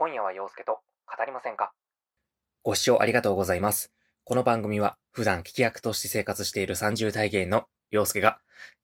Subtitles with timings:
[0.00, 1.72] 今夜は陽介と語りませんか？
[2.62, 3.92] ご視聴ありがとうございます。
[4.24, 8.38] この番組は普段聞き役として生活している30代芸の陽介が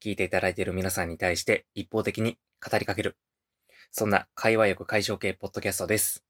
[0.05, 3.17] 聞いていただいている皆さんに対して一方的に語りかける。
[3.91, 6.23] そんな会話欲解消系ポッドキャストです。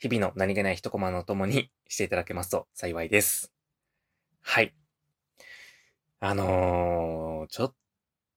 [0.00, 3.52] 日々の何気ない一コマのともにしていただけますと幸いです。
[4.42, 4.74] はい。
[6.18, 7.74] あのー、ちょっ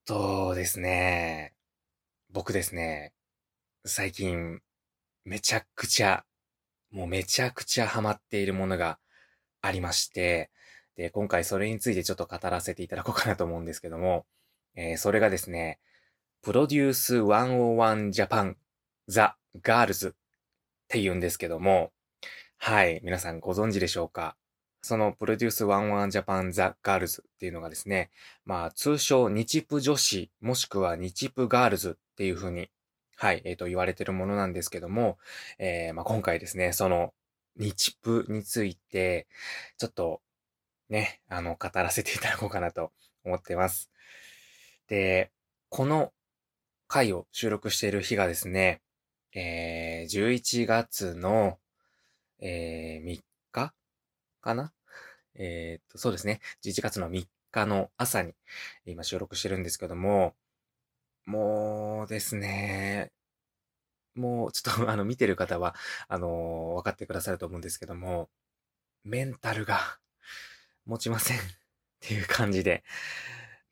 [0.05, 1.55] とですね、
[2.29, 3.13] 僕ですね、
[3.83, 4.59] 最近、
[5.27, 6.23] めちゃくちゃ、
[6.89, 8.97] もうめちゃくちゃハマっているものが
[9.61, 10.49] ありまして、
[10.95, 14.25] で、今回それについてちょっと語らせていただこうかなと思うんですけども、
[14.75, 15.79] えーそれがですね、
[16.41, 18.57] PRODUCE 101 JAPAN
[19.09, 20.11] THE GIRLS っ
[20.87, 21.91] て言うんですけども、
[22.57, 24.37] はい、皆さんご存知でしょうか？
[24.81, 28.11] その PRODUCE 101 JAPAN THE GIRLS っていうのがですね、
[28.45, 32.69] まあ通称日プ女子もしくは日プガールズっていう風に、
[33.19, 35.17] はい、えっ、と言われてるものなんですけども、
[35.57, 37.15] えーまあ今回ですね、その
[37.55, 39.27] 日プについて、
[39.79, 40.21] ちょっと
[40.89, 42.91] ね、あの、語らせていただこうかなと
[43.25, 43.89] 思ってます。
[44.87, 45.31] で、
[45.69, 46.13] この
[46.87, 48.81] 回を収録している日がですね、
[49.33, 51.57] えー、11月の、
[52.39, 53.19] えー、3
[53.51, 53.73] 日
[54.41, 54.73] かな？
[55.33, 56.39] えーっと、そうですね。
[56.63, 58.35] 11月の3日の朝に
[58.85, 60.35] 今収録してるんですけども、
[61.27, 63.11] もうですね、
[64.15, 65.75] もうちょっとあの見てる方は、
[66.07, 68.29] あの分かってくださると思うんですけども、
[69.03, 69.77] メンタルが
[70.85, 71.41] 持ちません っ
[71.99, 72.85] ていう感じで、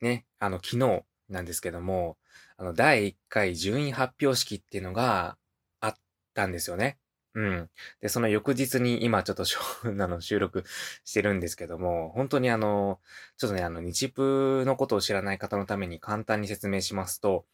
[0.02, 2.18] ね、あの昨日なんですけども、
[2.58, 5.38] あの第1回順位発表式っていうのが
[5.80, 5.96] あっ
[6.34, 6.98] たんですよね。
[7.36, 7.70] うん。
[8.00, 10.64] で、その翌日に今ちょっとしょ あの収録
[11.04, 12.98] してるんですけども、本当にあの、
[13.36, 17.44] ちょっとね、あの、日プのことを知らない方のために簡単に説明しますと、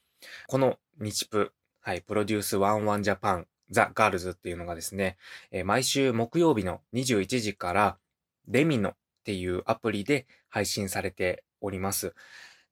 [0.47, 5.19] この日プ、はい、 PRODUCE 101 JAPAN THE GIRLS っていうのがですね、
[5.51, 7.99] えー毎週木曜日の21時から、
[8.47, 12.15] Lemino っていうアプリで配信されております。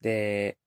[0.01, 0.59] で、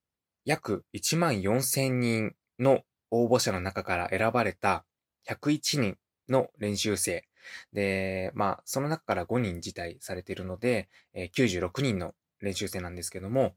[0.44, 4.84] 約1万4000人の応募者の中から選ばれた
[5.30, 5.98] 101人
[6.30, 7.28] の練習生。
[7.74, 13.56] で、まあ、その中から5人辞退されているので、えー96人の練習生なんですけども、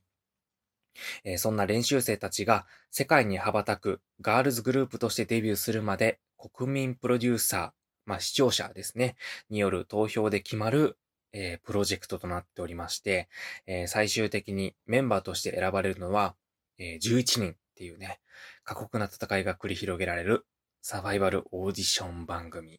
[1.25, 7.71] えーそんな練習生たちが世界に羽ばたくガールズグループとしてデビューするまで国民プロデューサー、
[8.07, 9.17] まあ視聴者ですね、
[9.51, 10.99] による投票で決まる、
[11.33, 13.29] えープロジェクトとなっておりまして、
[13.67, 16.35] えー最終的にメンバーとして選ばれるのは、
[16.79, 18.21] えー11人っていうね、
[18.65, 20.47] 過酷な戦いが繰り広げられる
[20.89, 22.79] サバイバルオーディション番組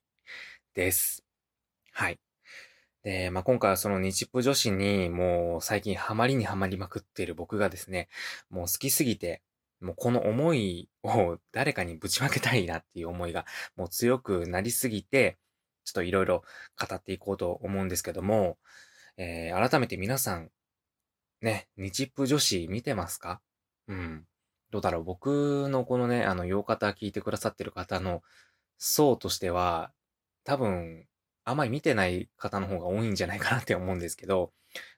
[0.73, 1.25] です。
[1.91, 2.22] はい。
[3.03, 8.07] で、まあ、今回はその日プ女子にもう最近ハマりにハマりまくっている僕がですね、
[8.50, 9.41] もう好きすぎて、
[9.81, 15.38] もうこの思いを 誰かにぶちまけたいなっていう思いがもう強くなりすぎて、
[15.84, 16.46] ちょっといろいろ
[16.79, 18.57] 語っていこうと思うんですけども、
[19.17, 20.50] えー改めて皆さん、
[21.41, 23.41] ね、日プ女子見てますか？
[23.90, 24.25] うん。
[24.72, 28.22] どうだろう僕のこのね、あの、洋方聞いてくださってる方の
[28.78, 29.91] 層としては、
[30.44, 31.05] 多分、
[31.45, 34.51] あまり見てない方の方が多いんじゃないかなって思うんですけど、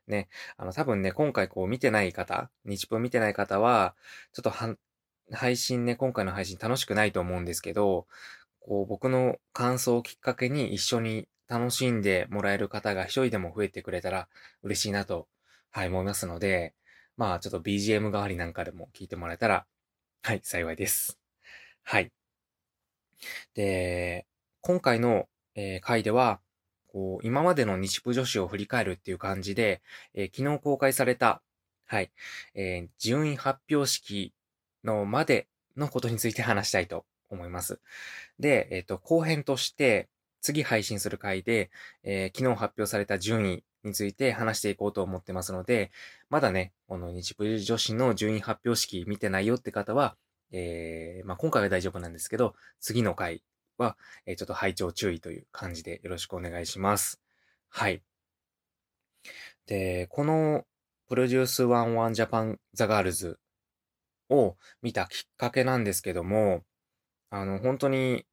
[0.08, 3.96] ね、あの、多分ね、今回こう見てない方、日プ見てない方は、
[4.34, 4.76] ちょっとは
[5.32, 8.08] 配信ね、今回の配信楽しくないと思うんですけど、
[8.60, 14.28] こう僕の感想をきっかけに一緒に楽しんでもらえる方が一人でも増えてくれたら
[14.64, 15.28] 嬉しいなと、
[15.72, 16.74] はい、思いますので、
[17.20, 19.66] まあちょっと BGM 代わりなんかでも聞いてもらえたら、
[20.24, 21.20] はい、幸いです。
[21.84, 22.14] はい。
[23.56, 24.26] で、
[24.62, 26.40] 今回の、えー回では、
[26.88, 29.82] こう、今までの日プ女子を振り返るっていう感じで、
[30.14, 31.42] えー昨日公開された、
[31.88, 32.10] はい、
[32.56, 34.34] えー順位発表式
[34.86, 37.82] のまでのことについて話したいと思います。
[38.40, 40.08] で、えっ、と、後編として、
[40.40, 41.70] 次配信する回で、
[42.04, 45.92] えー昨日発表された順位について話していこうと思ってますので、
[46.30, 50.18] まだね、この日プリ女子の順位発表式見てないよって方は、
[50.52, 53.44] えーまあ、今回は大丈夫なんですけど、次の回
[53.78, 57.22] は、えーちょっと拝聴注意という感じでよろしくお願いします。
[57.70, 58.02] はい。
[59.68, 60.66] で、この
[61.08, 63.40] PRODUCE 101 JAPAN THE GIRLS
[64.30, 66.64] を見たきっかけなんですけども、
[67.30, 68.26] あの、本当に、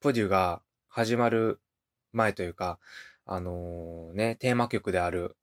[0.00, 1.60] プデューが始まる
[2.12, 2.78] 前というか、
[3.26, 5.36] あのね、テーマ曲である、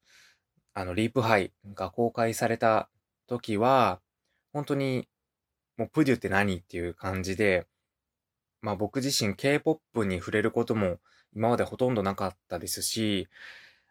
[0.73, 2.89] あの、 LEAP HIGH が公開された
[3.27, 4.01] 時は、
[4.53, 5.07] 本当に、
[5.77, 7.67] もうプデューって何っていう感じで、
[8.61, 10.99] まあ僕自身 K-POP に触れることも
[11.35, 13.27] 今までほとんどなかったですし、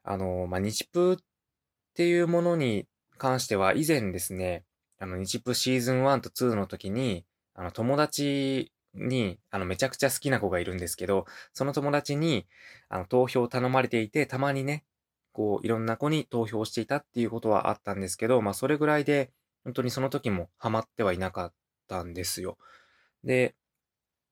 [0.04, 1.16] あの、まあ日プっ
[1.94, 2.86] ていうものに
[3.18, 4.64] 関しては以前ですね、
[4.98, 12.46] あの日プシーズン1と2の時に、あの友達に、あの、めちゃくちゃ好きな子がいるんですけど、その友達に、
[12.88, 14.84] あの、投票を頼まれていて、たまにね、
[15.32, 19.30] こう、いろんな子に投票していたっていうことはあったんですけど、まあ、それぐらいで、
[19.64, 21.52] 本当にその時もハマってはいなかっ
[21.86, 22.56] たんですよ。
[23.24, 23.54] で、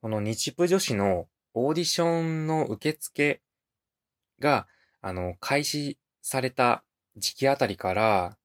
[0.01, 3.43] この日プ女子のオーディションの受付
[4.39, 4.67] が、
[5.01, 6.85] あの、開始された
[7.17, 8.39] 時期あたりから、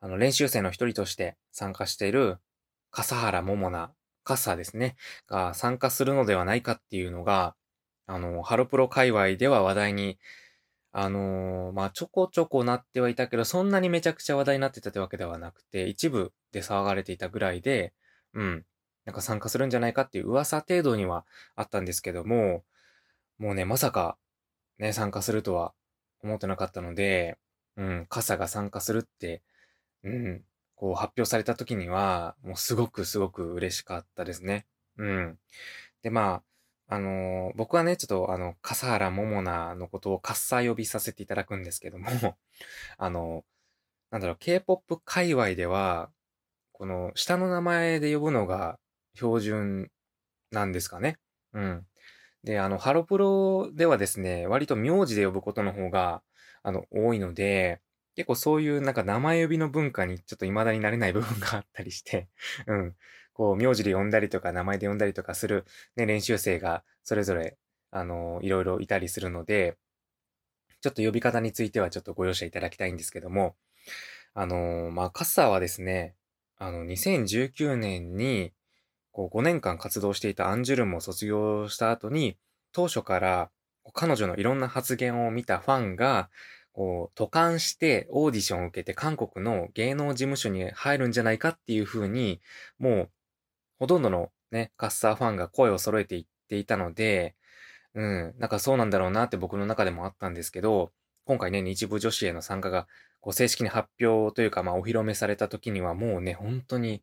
[0.00, 2.38] あの、練習生の一人として参加している、
[2.90, 3.92] 笠原桃奈、
[4.24, 4.96] カッサーですね、
[5.26, 7.54] が参加するのではないかっていうのが、
[8.06, 10.18] あの、ハロプロ界隈では話題に、
[10.92, 17.92] あのー、まあ、ちょこちょこなってはいたけど、そんなにめちゃくちゃ話題になってたってわけではなくて、一部で騒がれていたぐらいで、
[18.34, 18.64] うん、
[19.04, 21.24] なんか参加するんじゃないかっていう噂程度には
[21.54, 22.64] あったんですけども、
[23.38, 24.18] もうね、まさか、
[24.78, 25.72] ね、参加するとは
[26.22, 27.38] 思ってなかったので、
[27.76, 29.42] うん、傘が参加するって、
[30.02, 30.44] うん、
[30.80, 34.64] こう発表された時には、もうすごくすごく嬉しかったですね。
[34.96, 35.38] うん。
[36.02, 36.42] で、ま
[36.88, 42.08] あ、あのー、僕はね、ちょっとあの、笠原桃奈のことをカッサ呼びさせていただくんですけども
[42.96, 43.44] あの、
[44.10, 46.10] なんだろう、K-POP 界隈では、
[46.72, 48.78] この下の名前で呼ぶのが
[49.16, 49.90] 標準
[50.50, 51.18] なんですかね。
[51.52, 51.86] うん。
[52.42, 56.22] で、あの、ハロプロではですね、割と名字で呼ぶことの方が、
[56.62, 57.82] あの、多いので、
[58.20, 62.28] 結構そういうなんか名前呼びの文化にちょっと未だになれない部分があったりして、
[62.68, 62.94] うん。
[63.32, 65.64] こう、名字で呼んだりとか名前で呼んだりとかする、
[65.96, 67.56] ね、練習生がそれぞれ、
[67.90, 69.78] あの、いろいろいたりするので、
[70.82, 73.56] ちょっと呼び方についてはちょっとご容赦いただきたいんですけども、
[74.34, 76.14] あのまあ、カッサーはですね、
[76.58, 78.52] あの、2019年に、
[79.12, 82.36] こう5年間活動していたアンジュルムを卒業した後に、
[82.72, 83.50] 当初から
[83.94, 86.28] 彼女のいろんな発言を見たファンが、
[86.72, 92.40] こう、渡韓してオーディションを受けて韓国の芸能事務所に入るんじゃないかっていう風に、
[92.78, 93.10] もう、
[93.78, 97.34] ほとんどのね、カッサーファンが声を揃えていっていたので、
[97.94, 100.92] うん、なんかそうなんだろうなって僕の中でもあったんですけど、
[101.24, 102.86] 今回ね、日部女子への参加が、
[103.20, 107.02] こう、正式に発表というか、まあ、お披露目された時にはもうね、本当に、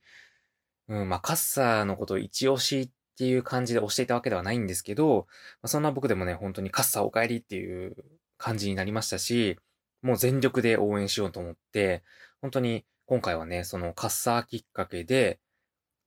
[0.87, 5.27] うん、まあ、カッサーのことを一押しっていう感じで押していたわけではないんですけど、
[5.61, 7.95] まあ、そんな僕でもね、本当にカッサーお帰りっていう
[8.37, 9.57] 感じになりましたし、
[10.01, 12.03] もう全力で応援しようと思って、
[12.41, 15.39] 本当に今回はね、そのカッサーきっかけで、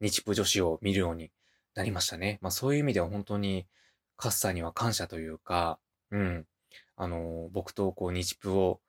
[0.00, 1.30] 日プ女子を見るように
[1.74, 2.38] なりましたね。
[2.40, 3.66] まあそういう意味では本当に
[4.16, 5.78] カッサーには感謝というか、
[6.10, 6.46] うん。
[6.96, 8.80] あの、僕とこう日プを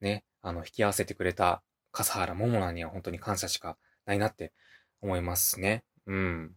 [0.00, 1.62] ね、あの、引き合わせてくれた
[1.92, 4.52] 笠原桃奈には本当に感謝しかないなって
[5.00, 5.84] 思いますね。
[6.06, 6.52] うん。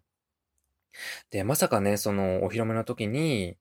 [1.30, 3.58] で、まさかね、その、お披露目の時に、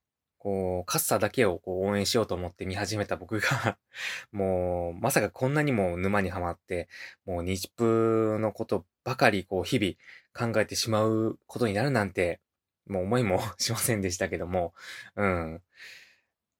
[0.46, 3.78] こう、カッサだけをこう応援しようと思って見始めた僕が
[4.30, 6.88] もう、まさかこんなにも沼にはまって、
[7.24, 12.40] もう日プのことばかりこう日々考えてしまうことになるなんて、
[12.86, 14.72] もう思いもしませんでしたけども、
[15.16, 15.62] うん。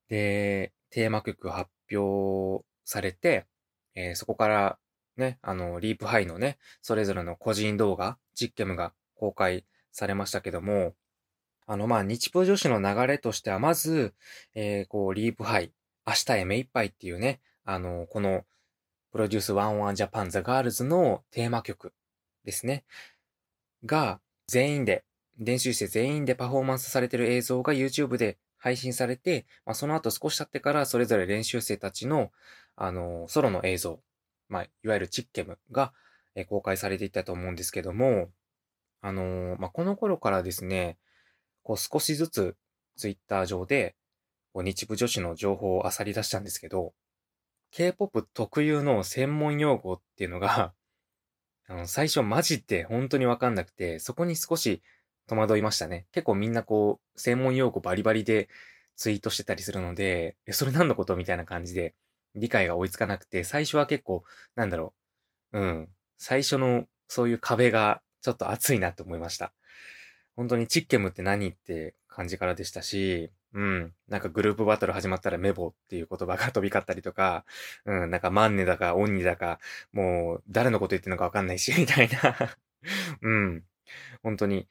[0.08, 3.46] で、テーマ曲発表されて、
[3.94, 4.78] えー、そこから
[5.16, 10.96] ね、あの、リープハイのね、それぞれの個人動画、実験が公開されましたけども、
[11.66, 14.14] あの、まあ、日プロ女子の流れとしては、まず、
[14.54, 15.72] えー、こう、リープハイ、
[16.06, 18.44] 明日へ目いっぱいっていうね、あの、この、
[19.12, 21.92] PRODUCE 101 JAPAN THE GIRLS のテーマ曲
[22.44, 22.84] ですね。
[23.84, 25.04] が、全員で、
[25.38, 32.30] 練習生全員でパフォーマンスされてる映像が YouTube で配信されて、まあ、その後少し経ってからそれぞれ練習生たちの、
[32.74, 34.00] あの、ソロの映像
[34.48, 35.92] まあ、いわゆるチッケムが、
[36.34, 38.30] え公開されていったと思うんですけども、
[39.00, 40.98] あのー、まあ、この頃からですね、
[41.66, 42.56] こう少しずつ
[42.96, 43.96] ツイッター上で、
[44.52, 46.94] こう日部女子の情報を漁り出したんですけど、
[47.72, 50.74] K-POP 特有の専門用語っていうのが、
[51.66, 54.80] あの、最初マジで本当にわかんなくて、そこに少し
[55.26, 56.06] 戸惑いましたね。
[56.12, 58.48] 結構みんなこう、専門用語バリバリで
[58.94, 61.96] ツイートしてたりするので、え、それ何のことみたいな感じで
[62.36, 64.22] 理解が追いつかなくて、最初は結構、
[64.54, 64.94] なんだろ
[65.50, 65.58] う。
[65.58, 65.88] うん。
[66.16, 69.52] 最初のそういう壁がちょっと熱いなって思いました。
[70.36, 73.92] 本当にチッケムって何って感じからでしたし、うん。
[74.08, 77.44] なんかグループバトル始まったらメボっていう言葉が飛び交ったりとか、
[77.86, 78.10] うん。
[78.10, 79.58] なんかマンネだかオンニだか、
[79.92, 82.56] もう誰のこと言ってるのかわかんないし、 みたいな
[83.22, 83.64] うん。
[84.22, 84.68] 本当に。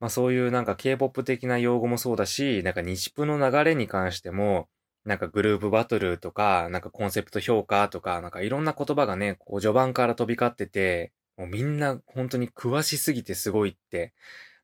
[0.00, 4.68] まあそういうなんか K-POP 的な用語もそうだし、なんか日プの流れに関しても、
[5.04, 14.12] なんかグループバトルとか、なんかコンセプト評価とか、なんかいろんな言葉がね、こう序盤から飛び交ってて、もうみんな本当に詳しすぎてすごいって、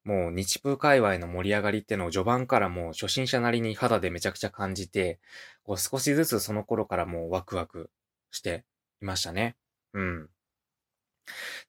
[0.04, 5.20] もう日風界隈の盛り上がりってのを序盤からもう初心者なりに肌でめちゃくちゃ感じて、
[5.62, 7.90] こう少しずつその頃からもうワクワク
[8.30, 8.64] して
[9.00, 9.56] いましたね。
[9.94, 10.28] うん。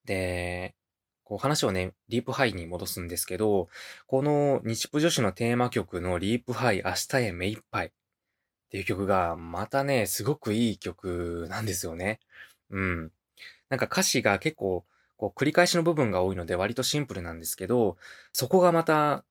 [0.06, 0.76] で、
[1.24, 3.70] こう話をね、リープハイに戻すんですけど、
[4.08, 7.92] この日プ女子のテーマ曲のリープハイ明日へ目いっぱいっ
[8.70, 12.20] ていう曲がまたね、すごくいい曲なんですよね。
[12.72, 13.12] うん。
[13.70, 14.86] なんか歌詞が結構
[15.24, 17.96] こう繰り返しの部分が多いので割とシンプルなんですけど、
[18.34, 19.24] そこがまた、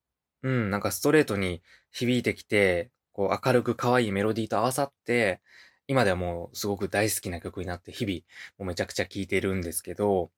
[0.42, 5.42] うん、なんかストレートに響いてきて、こう明るく可愛いメロディーと合わさって、
[5.88, 8.20] 今ではもうすごく大好きな曲になって日々
[8.58, 10.30] もうめちゃくちゃ聴いてるんですけど、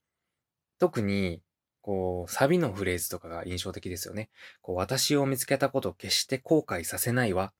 [0.81, 1.41] 特に、
[1.83, 4.31] こう、サビのフレーズとかが印象的ですよね。
[4.61, 7.53] こう、私を見つけたこと決して後悔させないわ。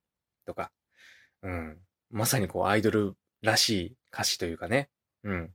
[0.47, 0.73] とか、
[1.43, 1.79] うん。
[2.11, 4.89] まさにこう、アイドルらしい歌詞というかね。
[5.23, 5.51] うん。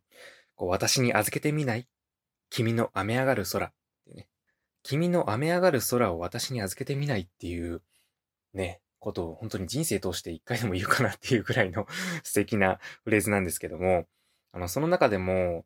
[0.56, 1.88] こう、私に預けてみない
[2.50, 3.68] 君の雨上がる空。
[3.68, 3.74] っ
[4.08, 4.28] てね。
[4.84, 7.82] 君の雨上がる空を私に預けてみないっていう、
[8.54, 11.88] ね、ことを本当に人生通して一回でも言うかなっていうくらいの
[12.24, 14.08] 素敵なフレーズなんですけども、
[14.52, 15.66] あの、その中でも、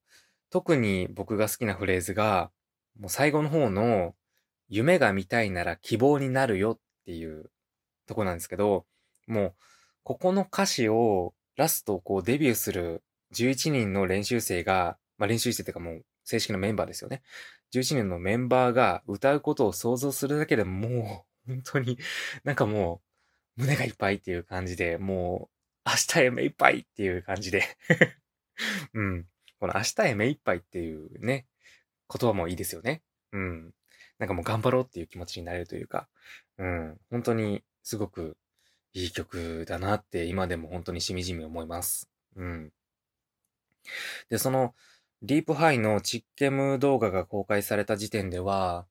[0.49, 2.51] 特に僕が好きなフレーズが、
[2.99, 4.15] もう最後の方の、
[4.69, 7.51] 夢が見たいなら希望になるよっていう
[8.07, 8.85] とこなんですけど、
[9.27, 9.55] もう、
[10.03, 17.21] ここの歌詞をラストこうデビューする11人の練習生が、まあ練習生っていうかもう正式なメンバーですよね。
[17.73, 21.97] 11人のメンバーが歌うことを想像するだけでもう、本当に
[22.43, 23.01] なんかも
[23.57, 25.49] う、胸がいっぱいっていう感じで、も
[25.85, 27.63] う、明日へ目いっぱいっていう感じで
[28.93, 29.27] うん。
[29.59, 31.45] この明日へ目いっぱいっていうね、
[32.09, 33.01] 言葉もいいですよね。
[33.31, 33.73] うん。
[34.19, 36.07] なんかもう頑張ろうっていう気持ちになれるというか、
[36.57, 36.97] うん。
[37.09, 38.37] 本当にすごく
[38.93, 42.09] いい曲だなって今でも本当にしみじみ思います。
[42.35, 42.71] うん。
[44.29, 44.75] で、その、
[45.23, 48.85] ディープハイのチッケム動画が公開された時点では、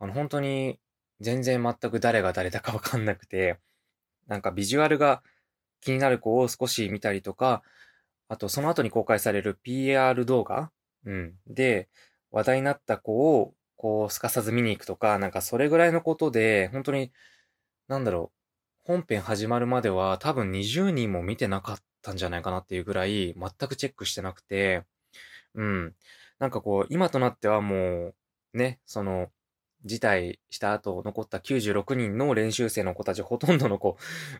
[0.00, 0.80] あの、本当に
[1.20, 3.60] 全然全く誰が誰だかわかんなくて、
[4.26, 5.22] なんかビジュアルが
[5.80, 7.62] 気になる子を少し見たりとか、
[8.28, 10.72] あと、その後に公開される PR 動画
[11.04, 11.34] うん。
[11.46, 11.88] で、
[12.32, 17.12] 話題になった子を、こう、すかさず見に行くとか、なんかそれぐらいのことで、本当に、
[17.88, 24.84] なんだろう、本編始まるまでは多分20人も見てなかったんじゃないかなっていうぐらい、全くチェックしてなくて、
[25.56, 25.94] うん。
[26.38, 28.14] なんかこう、今となってはもう、
[28.54, 29.30] ね、その、
[29.84, 33.90] 辞退した後残った96人の練習生の子たちほとんどの子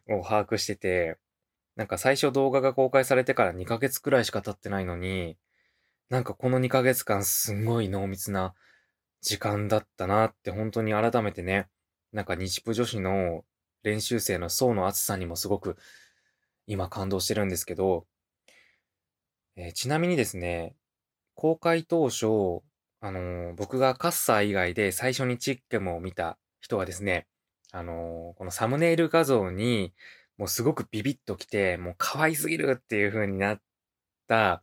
[0.08, 1.18] を把握してて、
[1.76, 5.36] なんか最初動画が公開されてから2ヶ月くらいしか経ってないのに、
[6.08, 8.54] なんかこの2ヶ月間すんごい濃密な
[9.20, 11.68] 時間だったなって本当に改めてね、
[12.12, 13.44] なんか日プ女子の
[13.82, 15.76] 練習生の層の厚さにもすごく
[16.66, 18.06] 今感動してるんですけど、
[19.56, 20.74] えー、ちなみにですね、
[21.36, 22.26] 公開当初、
[23.00, 27.26] あのー、僕がカッサー以外で最初にチッケムを見た人はですね、
[27.72, 29.92] あのー、このサムネイル画像に
[30.38, 33.60] もうすごくビビッときて、もう可愛すぎるっていう風になっ
[34.26, 34.62] た、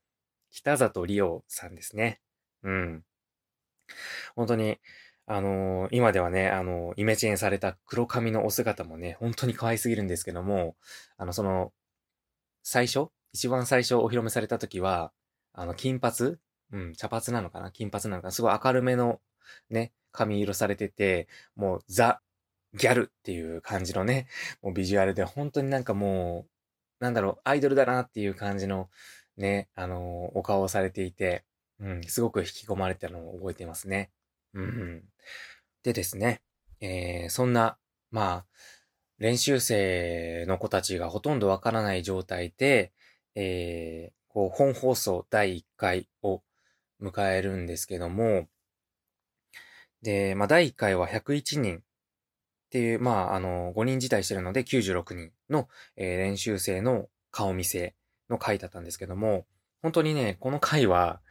[0.51, 2.19] 北里リオさんですね。
[2.63, 3.03] うん。
[4.35, 4.79] 本当に、
[5.25, 10.75] あのー、今ではね、あのー、イメチェンされた黒髪のお姿もね、本当に可愛すぎるんですけども、
[11.17, 11.71] あの、その、
[12.63, 15.11] 最初一番最初お披露目された時は、
[15.53, 16.37] あの、金髪
[16.73, 19.21] うん、茶髪なのかな金髪なのかなすごい明るめの
[19.69, 22.21] ね、髪色されてて、もうザ・
[22.73, 24.27] ギャルっていう感じのね、
[24.61, 26.47] もうビジュアルで本当になんかも
[26.99, 28.89] う、なんだろう、アイドルだなっていう感じの
[29.37, 31.45] ね、あのー、お顔をされていて、
[31.79, 34.11] うん、すごく引き込まれたのを覚えていますね。
[34.53, 35.03] うん、うん。
[35.83, 36.41] でですね、
[36.81, 37.77] えー、そんな、
[38.11, 38.45] まあ、
[39.19, 42.91] 練習生の子たちがほとんどわからない状態で、
[43.35, 46.41] えー、こう、本放送第1回を
[47.03, 48.47] 迎えるんですけども、
[50.01, 51.81] で、まあ、第1回は101人っ
[52.71, 57.95] ていう、まあ、あの、5人辞退してるので96人の、えー、練習生の顔見せ
[58.29, 59.45] の回だったんですけども、
[59.81, 61.21] 本当にね、この回は、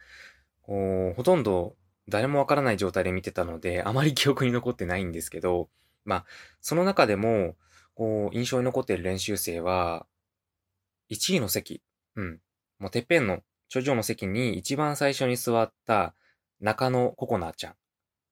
[0.61, 1.75] ほとんど
[2.07, 5.69] 誰もわからない状態で見てたので、あまり記憶に残ってないんですけど、
[6.05, 6.25] まあ、
[6.61, 7.55] その中でも、
[7.95, 10.05] こう、印象に残っている練習生は、
[11.09, 11.81] 1位の席、
[12.15, 12.39] うん、
[12.79, 13.41] もうてっぺんの
[13.73, 16.13] 頂上の席に一番最初に座った
[16.61, 17.75] 中野ココナちゃん。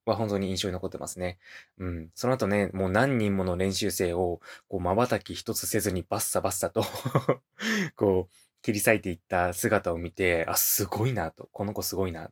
[0.06, 1.40] は本当に印象に残ってますね。
[1.80, 2.10] うん。
[2.14, 6.84] その後ね、もう何人もの練習生を、こう、瞬き一つせずにバッサバッサと
[7.96, 11.50] こう、切り裂いていった姿を見て、あ、すごいなと。
[11.52, 12.32] この子すごいな。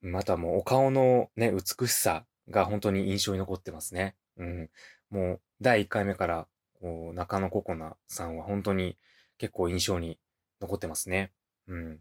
[0.00, 4.14] またもうお顔のね、美しさが本当に印象に残ってますね。
[4.36, 4.70] うん。
[5.10, 6.46] もう、第1回目から、
[6.80, 8.96] こう、中野ココナさんは本当に
[9.38, 10.18] 結構印象に
[10.60, 11.32] 残ってますね。
[11.66, 12.00] うん。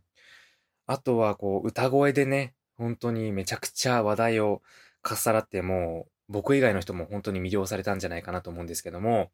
[0.88, 4.62] あとは、こう、歌声でね、本当にめちゃくちゃ話題を
[5.02, 9.32] かっさらってもう、僕以外の人も本当に魅了されたんじゃないかなと思うんですけども、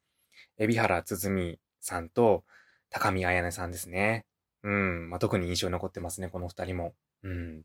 [0.57, 2.43] 海老原つづみさんと
[2.89, 4.25] 高見彩音さんですね。
[4.63, 5.09] うん。
[5.09, 6.93] まあ、特に印象に残ってますね、この二人も。
[7.23, 7.63] うん。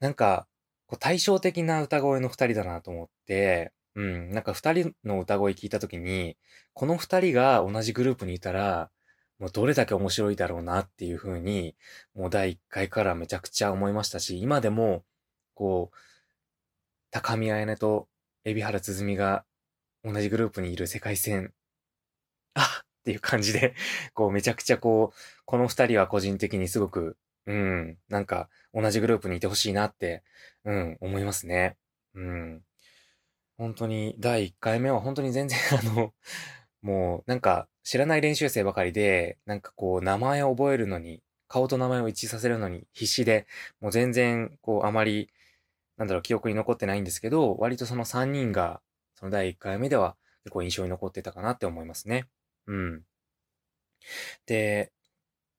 [0.00, 0.46] なんか、
[0.86, 6.36] こう対照的な歌声の二人だなと思って、うん、なんか二人の歌声聞いたときに、
[6.74, 8.90] この二人が同じグループにいたら、
[9.38, 11.74] もうどれだけ面白いだろうなっていう風に、
[12.14, 15.04] もう第一回からめちゃくちゃ思いましたし、今でも、
[15.54, 15.96] こう、
[17.10, 18.08] 高見彩音と
[18.44, 19.44] 海老原つづみが
[20.04, 21.52] 同じグループにいる世界線、
[22.54, 23.74] あっていう感じで、
[24.14, 27.16] こうめちゃくちゃこう、この二人は個人的にすごく、
[27.46, 30.22] うん、なんか同じグループにいてほしいなって、
[30.64, 31.76] うん、思いますね。
[32.14, 32.62] うん。
[33.58, 36.12] 本当に第1回目は本当に全然あの、
[36.86, 43.48] もうなんか知らない練習生ばかりで、なんかこう名前を覚えるのに、顔と名前を一致させるのに必死で、
[43.80, 45.28] もう全然こうあまり、
[45.96, 48.80] なんだろう、記憶に残ってないんですけど、割とその3人が、
[49.16, 50.14] その第1回目では
[50.44, 52.28] 結構印象に残ってたかなって思いますね。
[52.68, 53.02] うん。
[54.46, 54.92] で、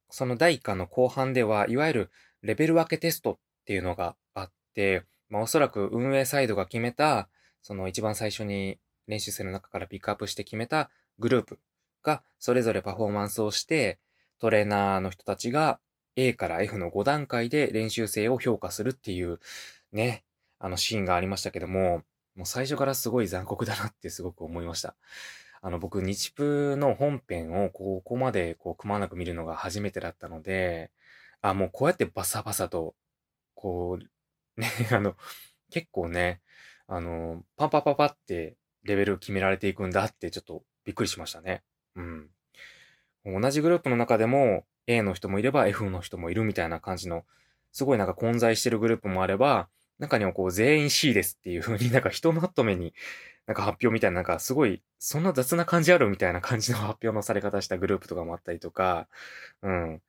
[0.09, 7.27] その第1巻の後半では、いわゆるレベル分けテストっていうのがあって、まあおそらく運営サイドが決めた、
[7.61, 11.59] その一番最初に練習生の中からピックアップして決めたグループ
[12.03, 13.99] がそれぞれパフォーマンスをして、
[14.39, 15.79] トレーナーの人たちが
[16.15, 19.39] A から F の5段階で練習生を評価するっていう
[19.91, 20.23] ね、
[20.59, 22.03] あのシーンがありましたけども、
[22.35, 24.95] もう最初からすごい残酷だなって すごく思いました。
[25.61, 30.91] あの僕、日プの本編をここまでこうくまなく見るのが初めてだったので、
[31.41, 32.95] あ、もうこうやってバサバサと、
[33.55, 33.99] こ
[34.57, 35.15] う、ね、 あの、
[35.71, 36.41] 結構ね、
[36.87, 41.63] あの、パンパパパってレベル決められていくんだってちょっとびっくりしましたね。
[41.97, 42.29] うん。
[43.25, 47.25] 同じグループの中でも A の人もいれば F の人もいるみたいな感じの、
[47.73, 49.67] すごいなんか混在してるグループもあれば、
[49.99, 52.93] 中にはこう全員 C ですっていう風になんかひとまとめに
[53.47, 59.09] なんか発表みたいななんかすごいそんな雑な感じあるみたいな感じの発表のされ方したグループとかもあったりとか、
[59.61, 60.01] うん。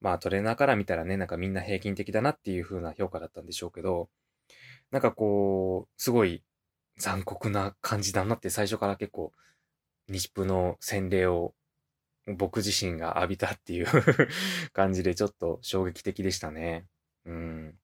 [0.00, 4.08] まあトレーナーから見たらね、なんかみんな平均的だなっていう風な評価だったんでしょうけど、
[4.90, 6.42] なんかこう、すごい
[6.98, 9.32] 残酷な感じだなって最初から結構、
[10.08, 11.54] 日プの洗礼を
[12.26, 13.86] 僕自身が浴びたっていう
[14.72, 16.86] 感じでちょっと衝撃的でしたね。
[17.24, 17.78] うん。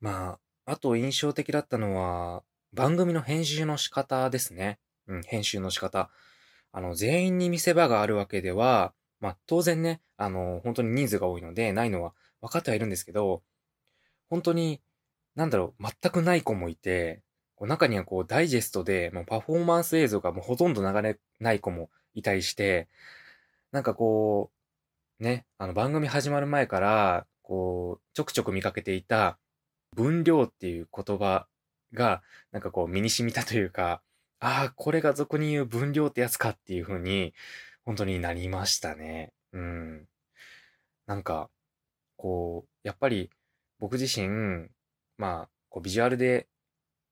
[0.00, 4.78] まあ、あと印象的だったのは、番組の編集の仕方ですね。
[5.06, 6.10] うん、編集の仕方。
[6.70, 13.42] あの、全員に見せ場があるわけでは、まあ、当然ね、あの、本当に人数が多いので、ないのは分かってはいるんですけど、
[14.28, 14.80] 本当に、
[15.34, 17.22] なんだろう、全くない子もいて、
[17.58, 22.88] こう中にはこう、ダイジェストで、もうパフォーマンス映像がもうほとんど流れない子もいたりして、
[23.72, 24.52] なんかこ
[25.20, 29.40] う、ね、あの番組始まる前から、こう、ちょくちょく見かけていた、
[29.96, 31.48] 分量っていう言葉
[31.94, 34.02] が、なんかこう身に染みたというか、
[34.38, 37.34] ああ、これが俗に言う分量ってやつかっていう風に、
[37.84, 39.32] 本当になりましたね。
[39.52, 40.06] うん。
[41.06, 41.50] なんか、
[42.16, 43.30] こう、やっぱり
[43.80, 44.68] 僕自身、
[45.16, 46.46] まあ、こうビジュアルで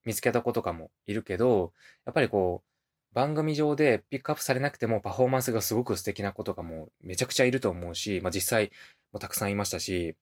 [0.06, 1.72] 見つけた子とかもいるけど、
[2.06, 8.70] やっぱりこう、番組上でピックアップされなくてもパフォーマンスがすごく素敵な子とかもめちゃくちゃいると思うし、まあ実際
[9.12, 10.16] もたくさんいましたし、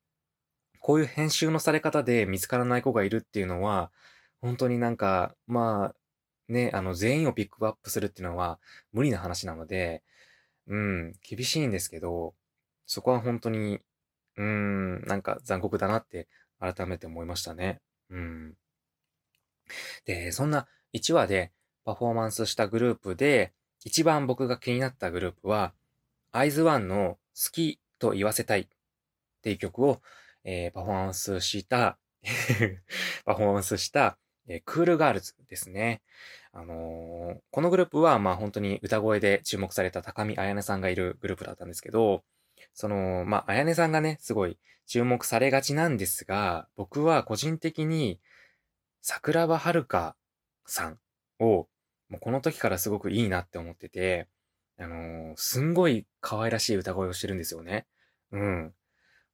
[0.80, 3.90] こういう編集のされ方で見つからない子がいるっていうのは、
[4.40, 5.94] 本当になんか、まあ、
[6.52, 8.58] ね、あの全員をピックアップするっていうのは
[8.92, 10.02] 無理な話なので、
[10.68, 12.34] うん、厳しいんですけど、
[12.86, 13.80] そこは本当に、
[14.36, 16.28] うん、なんか残酷だなって
[16.60, 17.80] 改めて思いましたね。
[18.10, 18.54] うん。
[20.04, 21.52] で、そんな1話で
[21.84, 23.52] パフォーマンスしたグループで、
[23.84, 25.74] 一番僕が気になったグループは、
[26.32, 28.66] アイズワンの好きと言わせたいっ
[29.42, 30.00] ていう曲を、
[30.44, 31.98] えー、パフォーマンスした
[33.24, 36.02] パフォーマンスした、えー、クールガールズですね。
[36.52, 42.24] あのー、このグループは、まあ本当に歌声で注目された高見彩音さんがいるグループだったんですけど、
[42.72, 48.20] その、まあ、彩音さんがね、すごい注目されがちなんですが、僕は個人的に、
[49.06, 50.14] 桜庭遥
[50.64, 50.98] さん
[51.38, 51.68] を、
[52.08, 54.28] もうこの時からすごくいいなって思ってて、
[54.78, 57.86] あのー、すんごい可愛らしい歌声をしてるんですよね。
[58.32, 58.72] うん。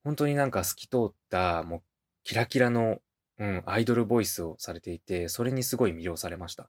[0.03, 1.83] 本当になんか透き通った、もう、
[2.25, 2.99] キラキラの、
[3.39, 6.69] うん、アイドルボイスをされていて、それにすごい魅了されました。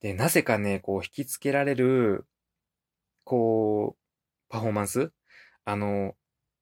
[0.00, 2.24] で、なぜかね、こう、引きつけられる、
[3.24, 5.12] こう、パフォーマンス
[5.66, 6.14] あの、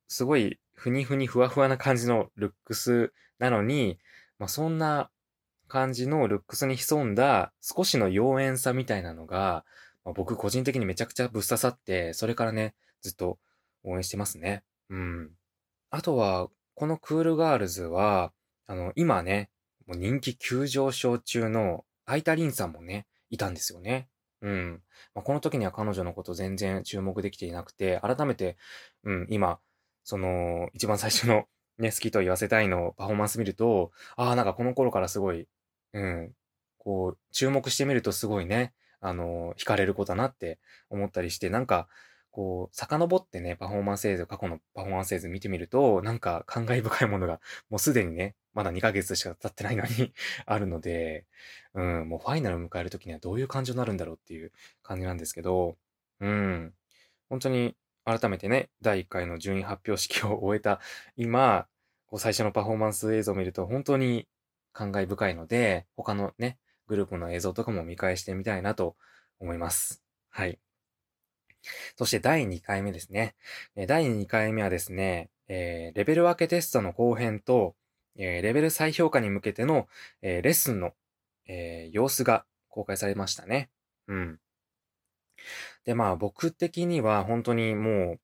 [0.09, 4.01] すごい、ふにふにふわふわな感じのルックスなのに、
[4.41, 5.11] まあ、そんな
[5.75, 9.65] 感じのルックスに潜んだ少しの妖艶さみたいなのが、
[10.05, 13.39] まあ、僕個人的にめちゃくちゃぶっ刺さって、それからね、ずっと
[13.83, 14.63] 応援してますね。
[14.89, 15.31] うん。
[15.91, 18.33] あとは、このクールガールズは、
[18.69, 19.51] あの、今ね、
[19.89, 24.09] もう人気急上昇中のアイタリンさんもね、いたんですよね。
[24.43, 24.81] うん。
[25.13, 28.57] まあ、この時には彼女のこと全然注目できていなくて、改めて、
[29.03, 29.59] うん、今、
[30.05, 31.47] その、一番最初の
[31.79, 35.49] ね、好きと言わせたいのパフォーマンス見ると、ああ、なんかこの頃からすごい、
[35.95, 36.33] うん、
[36.79, 40.59] こう、注目してみるとすごいね、あの、惹かれる子だなって
[40.91, 41.89] 思ったりして、なんか、
[42.31, 50.13] こう、遡ってね、パフォーマンス映像、過去のパフォーマンス映像見てみると、なんか感慨深いものが、もうすでにね、まだ2ヶ月しか経ってないのに
[50.47, 51.27] あるので、
[51.75, 54.53] うん、もうファイナルを迎える時にはどういう感情になるんだろうっていう
[54.83, 55.77] 感じなんですけど、
[56.21, 56.75] うん、
[57.29, 60.81] 本当に改めてね、第1回の順位発表式を 終えた
[61.17, 61.69] 今、
[62.07, 64.29] こう最初のパフォーマンス映像を見ると本当に
[64.75, 68.97] 感慨深いので、他のね、グループの映像とかも見返してみたいなと
[69.41, 70.03] 思います。
[70.29, 70.59] はい。
[71.97, 73.35] そして第2回目ですね。
[73.87, 77.75] 第2回目はですね、えー、レベル分けテストの後編と、
[78.17, 79.89] えー、レベル再評価に向けての、
[80.21, 80.93] えー、レッスンの、
[81.47, 83.71] え様子が公開されましたね。
[84.09, 84.41] うん。
[85.85, 88.21] で、まあ僕的には本当にもう、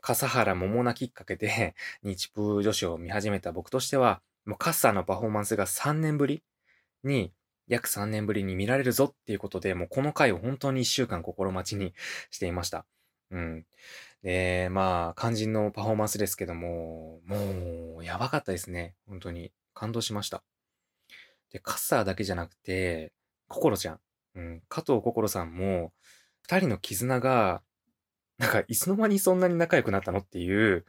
[0.00, 6.42] 笠原桃奈きっかけで 日プ女子を見始めた僕としては、もうカッサーのパフォーマンスが3年ぶり
[7.02, 7.32] に
[7.68, 11.94] 約3年ぶりに見られるぞっていうことで、もうこの回を本当に1週間心待ちに
[12.30, 12.84] していました。
[13.30, 13.66] うん。
[14.22, 18.94] で、まあ、肝心のパフォーマンスですけども、もう、やばかったですね。
[19.06, 19.52] 本当に。
[19.74, 20.42] 感動しました。
[21.50, 23.12] で、カッサーだけじゃなくて、
[23.48, 24.00] ココロちゃん。
[24.36, 25.92] うん、加藤心さんも、
[26.42, 27.62] 二人の絆が、
[28.38, 30.84] なんか、いつの間にそんなに仲良くなったのっていう、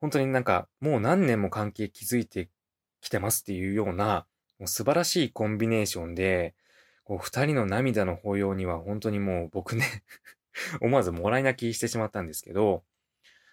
[0.00, 2.48] 本当になんか、もう何年も関係築いて
[3.00, 4.26] きてますっていうような、
[4.58, 6.54] もう素晴らしいコンビネーションで、
[7.04, 10.02] こう二人の涙の抱擁には本当にもう僕ね
[10.80, 12.84] 思わずもらい泣きしてしまったんですけど、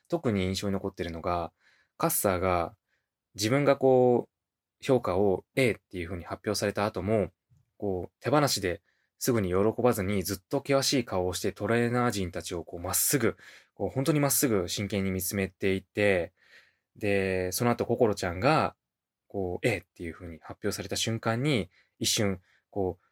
[0.08, 1.52] 特に印象に残ってるのが、
[1.98, 2.76] カッサーが
[3.36, 7.32] 自分がこう、評価を A っていう風に発表された後も、
[7.78, 8.82] こう、手放しで
[9.26, 13.38] すぐに喜ばずにずっと険しい顔をしてトレーナー陣たちをこうまっすぐ、
[13.74, 16.34] こう本当にまっすぐ真剣に見つめていて、
[16.98, 18.76] で、その後ココロちゃんが
[19.34, 23.06] こう、A っていう風に発表された瞬間に、一瞬、こう、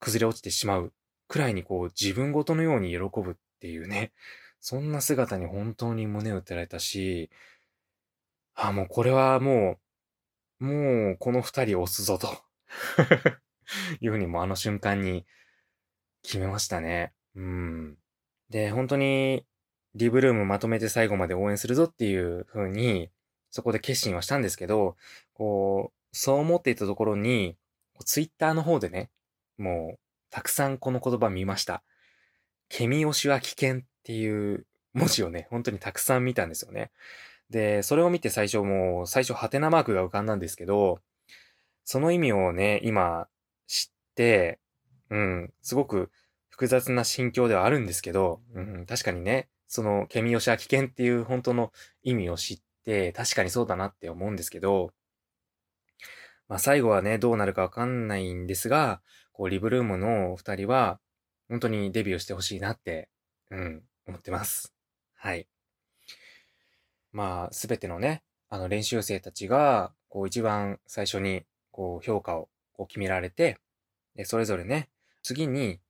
[0.00, 0.92] 崩れ落ちてしまう
[1.28, 4.12] くらいにこう、自分ごとのように喜ぶっていうね、
[4.58, 7.30] そんな姿に本当に胸を打たれたし、
[8.54, 9.78] あ、もうこれはも
[10.60, 12.42] う、もうこの二人押すぞと
[14.00, 15.24] いうふうにもあの瞬間に
[16.22, 17.12] 決めましたね。
[17.36, 17.96] うん。
[18.50, 19.46] で、本当に、
[19.94, 23.10] リブルームまとめて最後まで応援するぞっていう風に、
[23.50, 24.96] そこで決心はしたんですけど、
[25.34, 27.56] こう、そう思っていたところに、
[28.04, 29.10] ツイッターの方でね、
[29.58, 29.98] もう、
[30.30, 31.82] たくさんこの言葉見ました。
[32.68, 36.90] ケミ推しは危険っていう文字をね、本当にたくさん見たんですよね。
[37.50, 41.00] で、それを見て最初もう、最初ハテナマークが浮かんだんですけど、
[41.84, 43.26] その意味をね、今
[43.66, 44.60] 知って、
[45.10, 46.10] うん、すごく
[46.48, 52.60] 複雑な心境ではあるんですけど、うん、確かにね、そのケミ推しは危険っていう本当の意味を知っ、
[53.14, 54.92] 確かにそうだなって思うんですけど、
[56.48, 61.00] まあ最後はね、どうなるかわかんないんですが、こう、リブルームの二人は、
[61.48, 63.08] 本当にデビューしてほしいなって、
[63.50, 64.74] うん、思ってます。
[65.14, 65.48] はい。
[67.12, 73.58] まあ、すべてのね、あの練習生たちが、こう一番最初に、こう評価をこう決められて、
[74.16, 74.90] で、それぞれね、
[75.22, 75.80] 次に、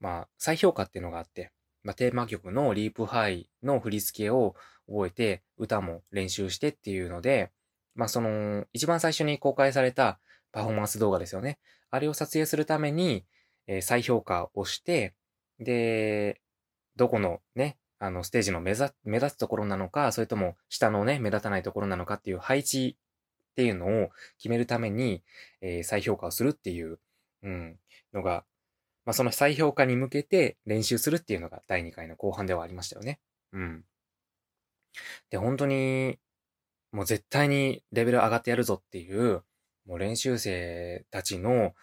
[0.00, 1.52] まあ、再評価っていうのがあって、
[1.88, 4.54] まあ、テーマ曲のリープハイの振り付けを
[4.86, 7.50] 覚えて、歌も練習してっていうので、
[7.94, 10.20] まあその、一番最初に公開された
[10.52, 11.58] パフォーマンス動画ですよね。
[11.90, 13.24] あれを撮影するために、
[13.66, 15.14] えー、再評価をして、
[15.60, 16.42] で、
[16.96, 22.98] どこのね、あの、ステージの目立目立つところなのか、それとも下のね、目立たないところなのかっていう配置
[23.52, 25.22] っていうのを決めるために、
[25.62, 26.98] えー、再評価をするっていう、
[27.42, 27.78] うん、
[28.12, 28.44] のが、
[29.08, 33.20] まあ、その再評価に向けて練習するっていうのが第2回の後半ではありましたよね。
[33.54, 33.84] うん。
[35.30, 36.18] で、本当に、
[36.92, 39.44] もう絶対にレベル上がってやるぞっていう、
[39.86, 41.74] もう練習生たちの、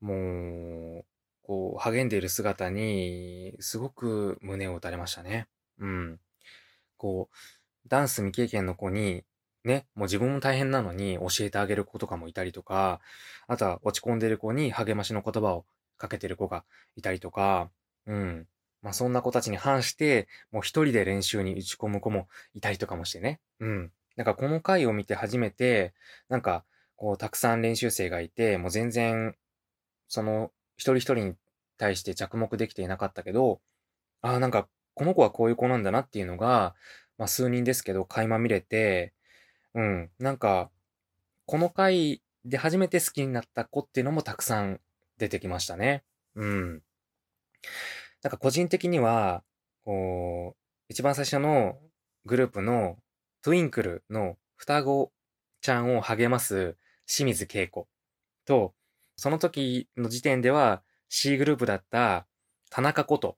[0.00, 1.04] もう、
[1.44, 5.46] こう、励んでいる姿に、すごく胸を打たれましたね。
[5.78, 6.18] うん。
[6.96, 9.22] こう、ダンス未経験の子に、
[9.62, 13.00] ね、もう自分も大変なのに教えてあげる子とかもいたりとか、
[13.46, 15.64] あとは落ち込んでる子に励ましの言葉を
[15.96, 16.64] かけてる子が
[16.96, 17.70] いたりとか、
[18.06, 18.46] うん。
[18.82, 23.40] まあそんな子たちに反して、もう一人で練習に打ち込む子もいたりとかもしてね。
[23.60, 23.92] うん。
[24.16, 25.94] なんかこの回を見て初めて、
[26.28, 26.64] なんか、
[26.96, 29.34] こう、たくさん練習生がいて、もう全然、
[30.08, 31.34] その、一人一人に
[31.78, 33.60] 対して着目できていなかったけど、
[34.22, 36.74] ああ、なんか、この子はこういう子なんだなっていうのが、
[37.18, 39.12] まあ数人ですけど、垣間見れて、
[39.74, 40.70] うん、なんか、
[41.46, 44.80] この回で初めて好きになった子っていうのもたくさん
[45.18, 46.04] 出てきましたね。
[46.34, 46.82] うん。
[48.22, 49.44] なんか個人的には、
[49.84, 51.78] こう、一番最初の
[52.24, 52.96] グループの
[53.42, 55.12] トゥインクルの双子
[55.60, 57.86] ちゃんを励ます清水恵子
[58.46, 58.74] と、
[59.16, 62.26] その時の時点では C グループだった
[62.70, 63.36] 田中こと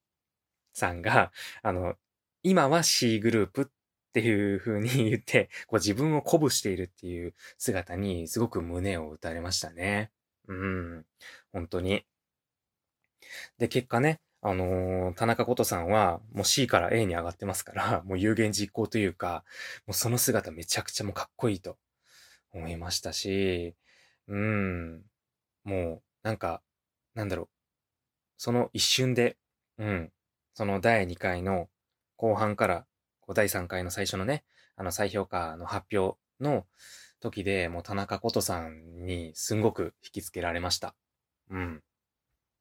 [0.72, 1.94] さんが、あの、
[2.42, 3.66] 今は C グループっ
[4.12, 10.10] ていう風に言って、こう自分を鼓舞しているっていう姿にすごく胸を打たれましたね。
[10.48, 11.06] うん。
[11.52, 12.04] 本当に。
[13.58, 19.44] で、結果ね、あのー、田中琴さんはもう C から A に上がってますから、もう有言実行というか、
[19.86, 21.78] もうその姿めちゃくちゃもうかっこいいと
[22.52, 23.74] 思いましたし、
[24.28, 25.02] うん。
[25.64, 26.62] もう、なんか、
[27.14, 27.48] なんだろう。
[28.38, 29.36] その一瞬で、
[29.78, 30.12] うん。
[30.54, 31.68] その第2回の
[32.16, 32.86] 後半から、
[33.34, 34.44] 第3回の最初のね、
[34.76, 36.66] あの再評価の発表の
[37.20, 40.94] 時で、もう田中琴さんにすんごく引きつけられました。
[41.50, 41.82] うん。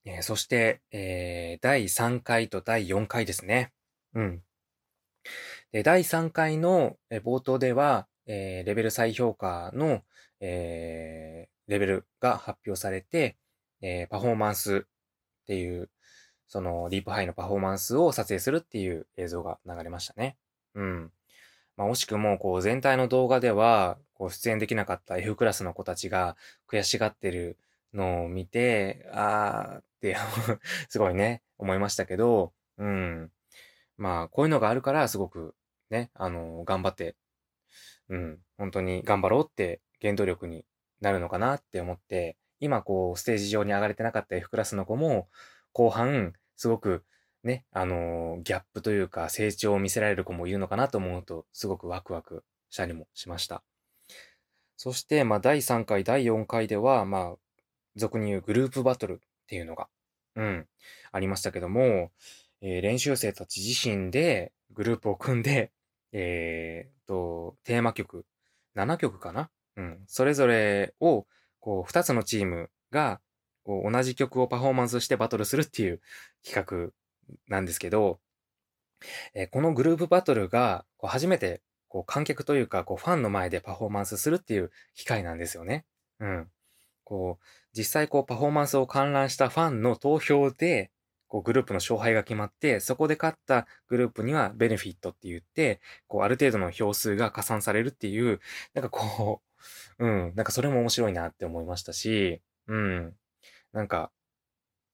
[0.05, 3.71] えー、そして、えー、第3回と第4回ですね。
[4.13, 4.41] うん。
[5.71, 10.03] で第3回の冒頭では、えー、レベル再評価の、
[10.39, 13.37] えー、レベルが発表されて、
[13.81, 15.89] えー、パフォーマンスっていう、
[16.47, 20.37] そのディープハイのパフォーマンスを撮影するっていう映像が流れましたね。
[20.75, 21.11] うん。
[21.77, 27.57] まあ、惜しくも、こう、全体の動画では、こう、出演できなかった F クラスの子たちが悔しがってる
[27.93, 30.17] のを見て、あーって
[30.89, 33.31] すごいね、思いましたけど、うん。
[33.97, 35.55] まあ、こういうのがあるから、すごく、
[35.89, 37.15] ね、あの、頑張って、
[38.09, 40.65] うん、本当に頑張ろうって原動力に
[41.01, 45.29] なるのかなって思って、今こう、ステージ上に上がれてなかった F クラスの子も、
[45.73, 47.03] 後半、すごく、
[47.45, 53.63] ね、あのー、ギャップというか成長を見せられる子もいるのかなと思うと、すごくワクワクしたりもしました。
[54.77, 57.35] そして、まあ、第3回、第4回では、まあ、
[57.95, 59.87] 俗に言うグループバトルっていうのが、
[60.35, 60.67] うん、
[61.11, 62.11] ありましたけども、
[62.61, 65.71] えー、練習生たち自身でグループを組んで、
[66.11, 68.25] えー、と、テーマ曲、
[68.75, 69.51] 7曲かな？
[69.75, 70.03] うん。
[70.07, 71.27] それぞれを、
[71.59, 73.19] こう、2つのチームが、
[73.63, 76.01] こう、同じ曲をパフォーマンスしてバトルするっていう
[76.43, 76.93] 企画
[77.47, 78.19] なんですけど、
[79.33, 85.85] えー、このグループバトルが、こう、初めて、こう、観客というか、こう、ファンの前でパフォーマンスするっていう機会なんですよね。
[86.19, 86.47] うん。
[87.03, 87.45] こう、
[87.77, 90.91] 実際こう、パフォーマンスを観覧したファンの投票で、
[91.27, 98.39] こう、グループの勝敗が決まって、そこで勝ったグループにはベネフィットって言って、こう、ある程度の票数が加算されるっていう、
[98.73, 99.41] なんかこ
[99.99, 103.15] う、うん、なんかそれも面白いなって思いましたし、うん、
[103.73, 104.11] なんか、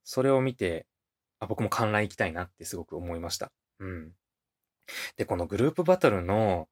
[0.03, 0.85] それを見て、
[1.41, 3.51] あ、僕も観覧行きたいなってすごく思いました。
[3.79, 4.11] うん。
[5.17, 6.69] で、このグループバトルの、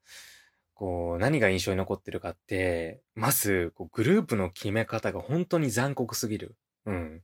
[0.76, 6.56] こう、何が印象に残ってるかって、まず、こうグループの決め方が本当に残酷すぎる。
[6.86, 7.24] うん。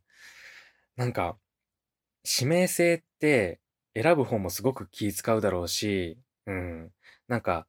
[0.96, 1.38] なんか、
[2.26, 3.62] 指名制って
[3.96, 6.92] 選ぶ方もすごく気使うだろうし、うん。
[7.28, 7.68] なんか、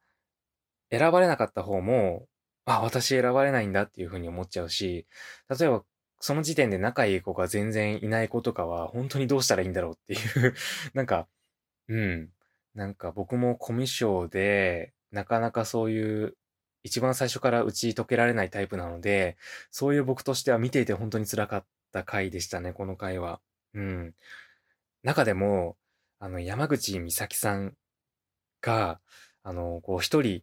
[0.90, 2.26] 選ばれなかった方も、
[2.64, 5.06] あ、私選ばれないんだっていう風に思っちゃうし、
[5.48, 5.84] 例えば、
[6.26, 10.16] その時点で仲いい子が全然いない子とかは、本当にどうしたらいいんだろうってい
[10.48, 10.54] う
[10.92, 11.28] なんか、
[11.86, 12.32] うん。
[12.74, 16.36] なんか僕もコミュ障で、なかなかそういう、
[16.82, 19.36] 一番最初から打ち解けられないタイプなので、
[19.70, 23.40] そういう僕としては見ていて本当に辛かった回でしたね、この回は。
[23.74, 24.14] うん。
[25.04, 25.76] 中でも、
[26.18, 27.76] あの、山口美咲さん
[28.60, 29.00] が、
[29.44, 30.42] あの、こう一人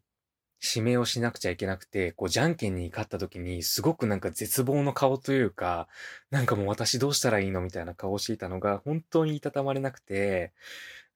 [0.63, 5.87] 指名をしなくちゃいけなくて、こう、じゃんけんに勝った時に、すごくなんか絶望の顔というか、
[6.31, 10.53] なんかもう私どうしたらいいのみたいな顔をしていたのが、本当にいたたまれなくて、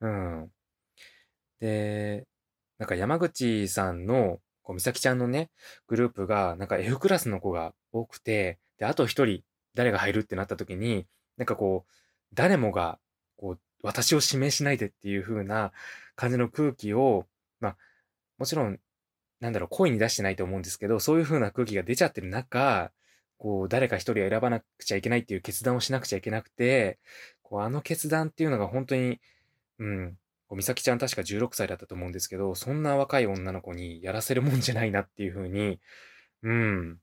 [0.01, 0.51] うん。
[1.59, 2.27] で、
[2.77, 5.49] なんか山口さんの、こう、美咲ちゃんのね、
[5.87, 9.43] グループが、なんか F クラスの子が多くて、で、あと一人、
[9.75, 11.07] 誰が入るってなった時に、
[11.37, 11.91] なんかこう、
[12.33, 12.99] 誰もが
[13.37, 15.71] こう、私を指名しないでっていう風な
[16.15, 17.25] 感じの空気を、
[17.61, 17.77] まあ、
[18.37, 18.79] もちろん、
[19.39, 22.91] なんだろう、声に出してないと思うんですけど、そういう風な空気が出ちゃってる中、
[23.37, 26.99] こう、誰か一人を選ばなくちゃいけないっていう決断をしなくちゃいけなくて、
[27.43, 29.19] こう、あの決断っていうのが本当に、
[29.79, 35.79] うん、こう、美咲ちゃん確か16歳だったと思うんですけど、そんな若い女の子にやらせるもんじゃないなっていう風に、
[36.43, 36.99] うん、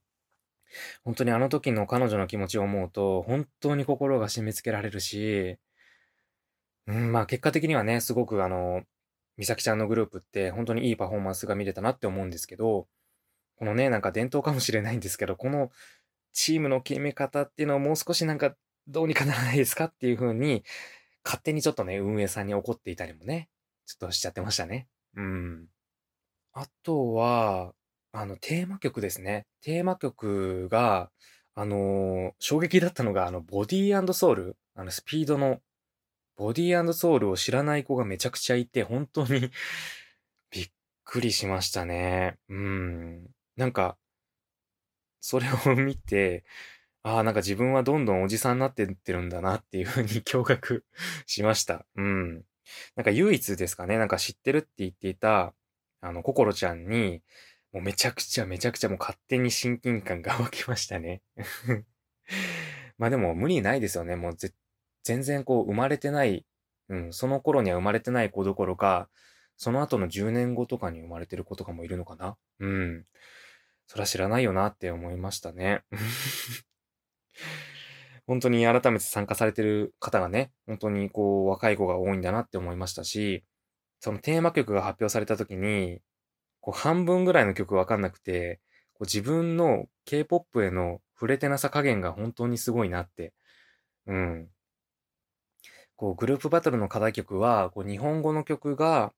[1.03, 5.57] 本当にあの時の彼女の気持ちを思うと、本当に心が締め付けられるし、
[6.87, 8.83] うん、まあ結果的にはね、すごくあの、
[9.37, 12.87] 美咲ちゃんのグループって本当にいいパフォーマンスが見れたなって思うんですけど、
[13.57, 15.71] このね、なんか伝統かもしれないんですけど、この
[16.33, 18.55] チームの決め方っていうのをもう少しなんか
[18.87, 20.63] どうにかならないですかっていう風に、
[21.23, 23.49] 勝手にちょっとね、運営さんに怒っていたりもね、
[23.85, 24.87] ちょっとしちゃってましたね。
[25.15, 25.67] うん。
[26.53, 27.73] あとは、
[28.11, 29.45] あの、テーマ曲ですね。
[29.61, 31.11] テーマ曲が、
[31.55, 35.61] あのー衝撃だったのが、あの、ボディーソウル、あの、スピードの
[36.35, 39.51] ボディーソウルを知らない子がめちゃくちゃいて、本当に
[40.51, 40.71] びっ
[41.03, 42.37] くりしましたね。
[42.49, 43.27] うん。
[43.55, 43.97] なんか、
[45.21, 46.43] それを見て、
[47.03, 50.83] ああ、なんか自分はどんどんおじさんになってってるんだなっていうふうに驚愕
[51.25, 51.85] しました。
[51.95, 52.43] うん。
[52.95, 55.53] なんか唯一ですかね、なんか知ってるって言っていた、
[56.01, 57.21] あの、ココロちゃんに、
[57.73, 61.21] もうめちゃくちゃめちゃくちゃもう勝手に親近感が湧きましたね。
[62.97, 64.15] まあでも無理ないですよね。
[64.15, 64.55] もう絶
[65.05, 66.45] 全然こう生まれてない、
[66.89, 69.07] うん、その頃には生まれてない子どころか、
[69.55, 73.05] その後の10年後とかに生まれてる子とかもいるのかなうん。
[73.87, 75.83] それは知らないよなって思いましたね。
[78.25, 83.45] 本当に改めて参加されてる方がね、本当にこう若い子が多いんだなって思いましたし、
[83.99, 86.01] そのテーマ曲が発表された時に、
[86.61, 88.59] こう半分ぐらいの曲わかんなくて、
[88.93, 93.33] こう自分の K-POP への触れてなさ加減が本当にすごいなって。
[94.07, 94.49] うん。
[95.95, 99.13] こうグループバトルの課題曲は、こう日本語の曲が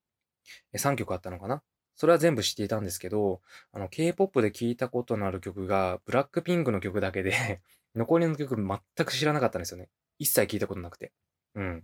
[0.76, 1.62] 3曲あったのかな？
[1.98, 3.42] それは全部知っていたんですけど、
[3.74, 7.60] あの、K-POP で聴いたことのある曲が、ブラックピンクの曲だけで
[7.96, 9.90] 残りの曲全く知らなかったんですよね。
[10.20, 11.12] 一切聞いたことなくて。
[11.56, 11.84] うん。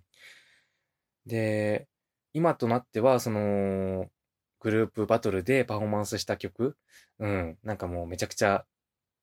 [1.26, 1.88] で、
[2.32, 4.12] 今となっては、その、
[4.60, 6.78] グループバトルでパフォーマンスした曲、
[7.20, 8.66] うん、なんかもうめちゃくちゃ、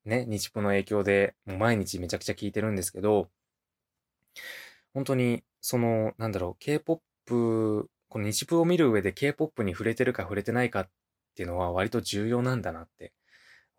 [0.05, 3.29] ね、日プの影響で、もう毎日めちゃくちゃ聴いてるんですけど、
[4.93, 10.89] 本当に、その、なんだろう、K-POP この日プを見る上で K-POP に触れてるか触れてないかっ
[11.33, 13.13] ていうのは割と重要なんだなって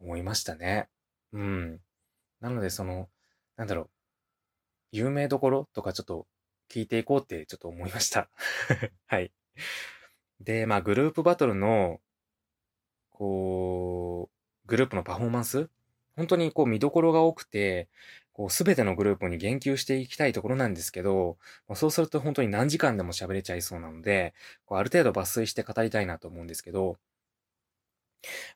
[0.01, 0.89] 思いましたね。
[1.35, 1.81] うん。
[2.41, 3.11] なのでその、
[3.59, 3.91] なんだろう、
[4.91, 6.27] 有名どころとかちょっと
[6.71, 8.31] 聞いていこうってちょっと思いました。
[9.07, 9.31] はい。
[10.41, 12.01] で、まあグループバトルの、
[13.11, 14.31] こ
[14.65, 15.69] う、グループのパフォーマンス？
[16.17, 17.91] 本当にこう見どころが多くて、
[18.33, 21.37] こう、すべてのグループに言及していきたいところなんですけど、
[21.69, 26.97] まあそうすると本当に何時間でも喋れちゃいそうなので、こうある程度抜粋して語りたいなと思うんですけど、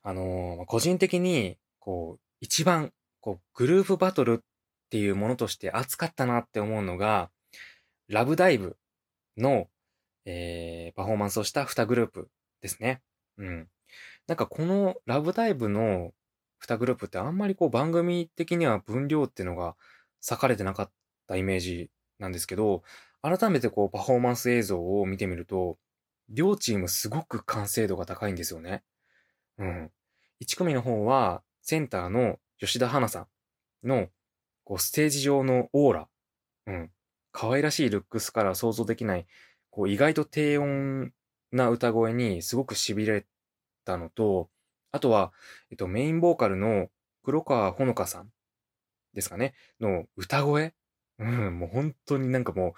[0.03, 4.45] あのー、個人的に、こう、一番、こう、グループバトルっ
[4.91, 7.31] ていうものとして熱かったなって思うのが、
[8.09, 8.77] ラブダイブ
[9.37, 9.69] の、
[10.25, 12.31] えー、パフォーマンスをした2グループ
[12.63, 13.03] ですね。
[13.39, 13.69] うん。
[14.27, 16.13] なんかこのラブダイブの
[16.65, 19.77] 2グループってあんまりこう番組的には分量っていうのが
[20.29, 20.91] 割かれてなかっ
[21.27, 22.83] たイメージなんですけど、
[23.23, 25.79] 改めてこうパフォーマンス映像を見てみると、
[26.29, 28.83] 両チームすごく完成度が高いんですよね。
[29.59, 29.91] うん。
[30.43, 33.27] 1組の方は、センターの吉田花さ
[33.85, 34.09] んの、
[34.65, 36.09] こう、ステージ上のオーラ。
[36.67, 36.91] うん。
[37.33, 39.27] 可愛らしいルックスから想像できない、
[39.71, 41.13] こう、意外と低音
[41.53, 43.27] な歌声にすごく痺れ
[43.85, 44.51] たのと、
[44.97, 45.33] あとは、
[45.71, 46.89] えっと、メインボーカルの
[47.23, 48.31] 黒川ほのかさん
[49.13, 50.75] ですかね、の歌声
[51.19, 52.73] うん、もう本当になんかもう、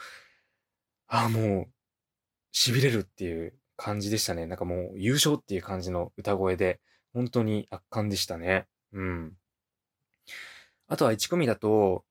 [1.07, 1.68] ああ、もう、
[2.52, 4.46] 痺れるっていう感じでしたね。
[4.46, 6.81] なんかもう優勝っていう感じの歌声で、
[7.14, 8.66] 本当に圧巻でしたね。
[8.92, 9.33] うん。
[10.88, 12.04] あとは1組だと、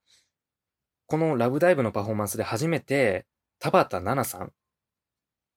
[1.06, 3.26] このラブダイブのパフォーマンスで初めて、
[3.60, 4.54] 田畑奈々さん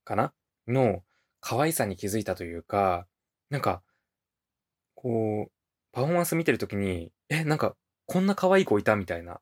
[0.05, 0.33] かな？
[0.67, 1.03] の
[1.41, 3.07] 可愛さに気づいたというか、
[3.49, 3.83] なんか、
[5.01, 5.53] こう、
[5.93, 9.41] パフォーマンス見てるときに、え、なんか、こんな可愛い子いたみたいな。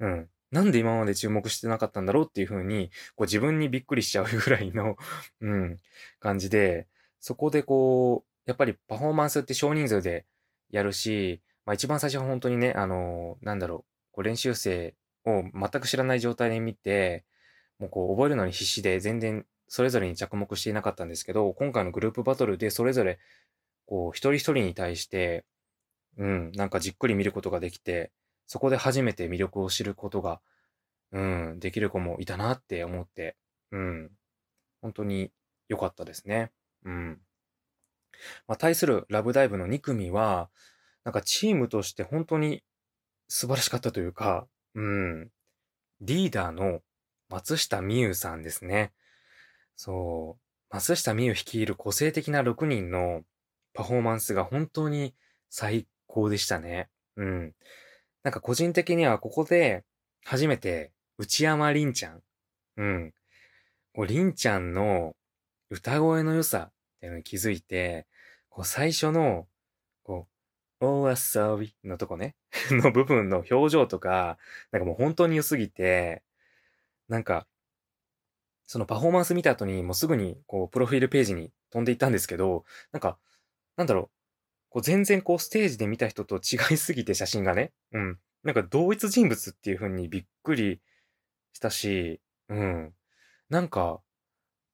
[0.00, 0.28] うん。
[0.50, 4.96] なんで今まで注目してなかったんだろうっていう風に、こう自分にびっくりしちゃうぐらいの
[5.42, 5.78] うん、
[6.18, 6.86] 感じで、
[7.20, 10.24] そこでこう、やっぱりパフォーマンスって少人数で
[10.70, 14.94] やるし、まあ一番最初は本当にね、あのなんだろう、こう練習生
[15.26, 17.24] を全く知らない状態で見て、
[17.78, 23.18] もうこう覚えるのに必死で全然それぞれに着目していなかったんですけど、今回のグループバトルでそれぞれ
[23.86, 25.44] こう、一人一人に対して、
[26.16, 28.12] うん、なんかじっくり見ることができて、
[28.46, 30.40] そこで初めて魅力を知ることが、
[31.12, 33.36] うん、できる子もいたなって思って、
[33.70, 34.10] うん、
[34.82, 35.30] 本当に
[35.68, 36.52] 良かったですね。
[36.84, 37.20] うん。
[38.46, 40.50] まあ、対するラブダイブの2組は、
[41.04, 42.62] なんかチームとして本当に
[43.28, 45.30] 素晴らしかったというか、うん、
[46.00, 46.80] リーダーの
[47.28, 48.92] 松下美優さんですね。
[49.74, 53.22] そう、松下美優率いる個性的な6人の
[53.76, 55.14] パフォーマンスが本当に
[55.50, 56.88] 最高でしたね。
[57.16, 57.54] うん。
[58.22, 59.84] なんか個人的にはここで
[60.24, 62.22] 初めて内山りんちゃん。
[62.76, 63.14] うん。
[63.94, 65.14] こう、りんちゃんの
[65.70, 68.06] 歌声の良さっていうのに気づいて、
[68.48, 69.46] こう最初の、
[70.02, 70.26] こ
[70.80, 72.34] う、お遊びのとこね
[72.70, 74.38] の部分の表情とか、
[74.72, 76.22] なんかもう本当に良すぎて、
[77.08, 77.46] なんか、
[78.66, 83.18] そのパフォーマンス見た後にもうすぐにこう、プロフィールページに飛んでいったんですけど、なんか、
[83.76, 84.10] なんだろう、
[84.70, 88.18] こう全然こうステージで見た人と違いすぎて写真がね、うん。
[88.42, 90.80] なんか同一人物っていう風にびっくり
[91.52, 92.92] したし、うん。
[93.48, 94.00] なんか、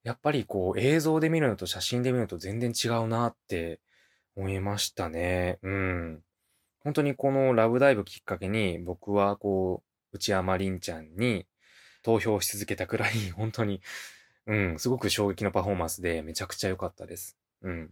[0.05, 3.81] やっぱりこう映像で見るのと写真で見るのと全然違うなって
[4.37, 5.59] 思いましたね。
[5.63, 6.23] うん。
[6.81, 9.83] 本当にこのラブダイブきっかけに僕はこ
[10.13, 11.47] う、内山凛ちゃんに
[12.03, 13.81] 投票し続けたくらい、本当に、
[14.47, 17.39] うん、すごく衝撃のパフォーマンスでめちゃくちゃ良かったです。
[17.63, 17.91] うん。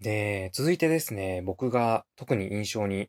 [0.00, 3.08] で、続いてですね、僕が特に印象に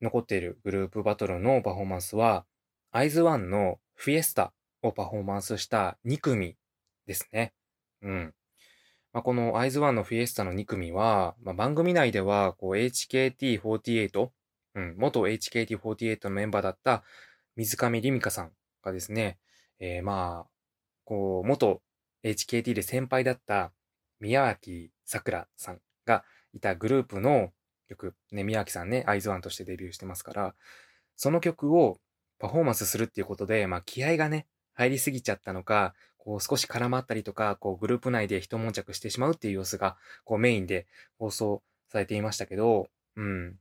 [0.00, 2.46] 残っているグループバトルのパフォーマンスは、
[2.92, 6.56] アイズワンのフィエスタをパフォーマンスした2組
[7.06, 7.52] ですね。
[8.02, 8.34] うん。
[9.12, 14.30] まあ、このアイズワンのフィエスタの2組は、まあ、番組内ではこう HKT48、
[14.74, 17.02] うん、元 HKT48 のメンバーだった
[17.56, 18.52] 水上りみかさん
[18.84, 19.38] がですね、
[19.80, 20.50] えー、まあ、
[21.04, 21.82] こう、元
[22.22, 23.72] HKT で先輩だった
[24.20, 27.52] 宮脇桜さんがいたグループの
[27.88, 30.54] 曲、ね、宮脇さんね、アイズワンとしてデビューしてますから、
[31.16, 32.00] その曲を
[32.38, 40.86] パフォーマンスするっていうことで、まあ気合がね、入りすぎちゃったのか、こう少し絡まったりとか、こうグループ内で一悶着してしまうっていう様子が、こうメインで
[41.18, 43.56] 放送されていましたけど、うん。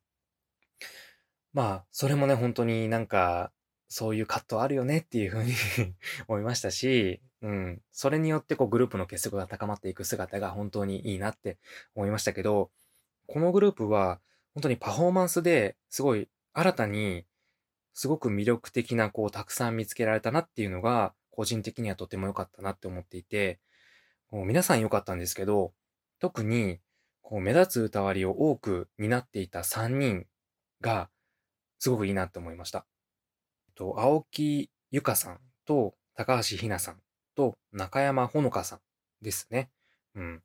[1.53, 3.51] まあ、それもね、本当になんか、
[3.89, 5.53] そういうカットあるよねっていうふうに
[6.27, 7.81] 思いましたし、うん。
[7.91, 11.57] それによってこうグループの結束が高まっていく姿が本当にいいなって
[11.95, 12.71] 思いましたけど、
[13.27, 14.19] このグループは
[14.53, 17.25] 本当にパフォーマンスですごい新たに
[17.93, 23.59] すごく魅力的なこうたくさん見つけられたなっていうのが個人的にはとても良かったなって思っていて、
[24.31, 25.73] もう皆さん良かったんですけど、
[26.19, 26.79] 特に
[27.21, 30.25] こう目立つ歌割りを多く担っていた3人
[30.81, 31.09] が
[31.79, 32.85] すごくいいなって思いました。
[33.75, 36.97] と、青木ゆかさんと高橋ひなさん
[37.37, 38.79] と中山ほのかさん
[39.21, 39.69] ですね。
[40.15, 40.41] うん。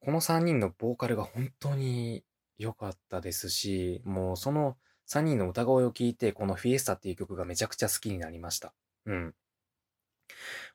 [0.00, 2.22] この3人のボーカルが本当に
[2.58, 4.76] 良かったですし、もうその
[5.08, 8.74] 3人の歌声を聞いて、このフィエスタっていう曲がめちゃくちゃ好きになりました。
[9.06, 9.34] うん。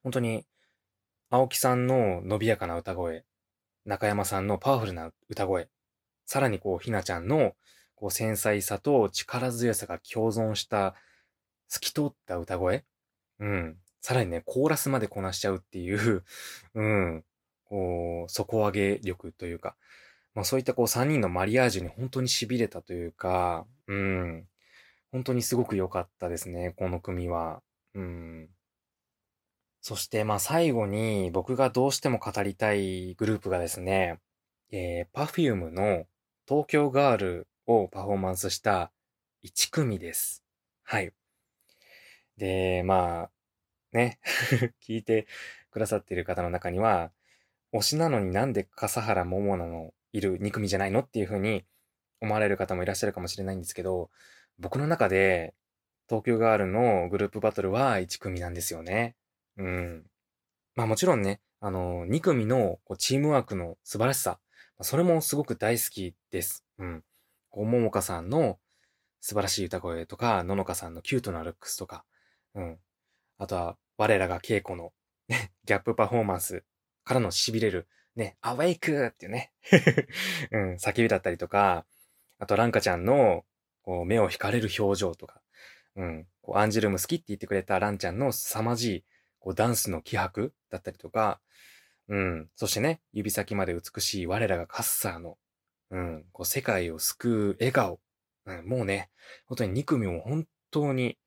[0.01, 0.45] 本当に、
[1.29, 3.23] 青木さんの伸びやかな歌声、
[3.85, 5.69] 中山さんのパワフルな歌声、
[6.25, 7.53] さらにこう、ひなちゃんの
[7.95, 10.95] こう繊細さと力強さが共存した
[11.69, 12.83] 透き通った歌声
[13.39, 13.77] うん。
[14.03, 16.25] さらにね、コーラスまでこなしちゃうっていう
[16.75, 17.25] うん、
[17.63, 19.77] こう、底上げ力というか、
[20.33, 24.49] まあそういったこう3人のマリアージュに本当に痺れたというか、うん、
[25.13, 27.63] 本当にすごく良かったですね、この組は。
[27.93, 28.49] うん。
[29.79, 34.19] そしてまあ最後に僕がどうしても語りたいグループがですね、
[34.71, 36.07] えー、Perfume の
[36.45, 38.91] 東京ガールをパフォーマンスした
[39.45, 40.43] 1組です。
[40.83, 41.13] はい。
[42.37, 43.32] で、まあ、
[43.93, 44.19] ね、
[44.81, 45.27] 聞いて
[45.71, 47.11] くださっている方の中には、
[47.73, 51.65] 推しなのになんで笠原桃奈のいる2組じゃないのっていう風に
[52.21, 54.09] 思われる方もいらっしゃるかもしれないんですけど、
[54.59, 55.55] 僕の中で
[56.07, 59.15] 東京ガールのグループバトルは1組なんですよね。
[59.57, 60.05] うん。
[60.75, 64.39] まあもちろんね、あの、2組のこうチームワークの素晴らしさ、
[64.81, 66.65] それもすごく大好きです。
[66.77, 67.03] うん。
[67.49, 68.59] こう、ももかさんの
[69.21, 72.03] 素晴らしい歌声とか、ののかさんのキュートなルックスとか、
[72.55, 72.79] うん。
[73.37, 74.91] あとは、我らが稽古の、
[75.27, 76.63] ね、ギャップパフォーマンス
[77.03, 79.51] からの痺れる、ね、アウェイクっていうね。
[80.51, 81.85] うん、叫びだったりとか、
[82.39, 83.45] あと、ランカちゃんの、
[83.83, 85.41] こう、目を惹かれる表情とか、
[85.95, 89.03] うん、こうアンジュルム好きって言ってくれたランちゃんの凄まじい、
[89.39, 91.39] こう、ダンスの気迫だったりとか、
[92.09, 95.37] うん、そしてね、指先まで美しい我らがカッサーの、
[95.91, 97.99] うん、こう、世界を救う笑顔、
[98.45, 99.09] うん、もうね、
[99.45, 101.17] 本当に2組も本当に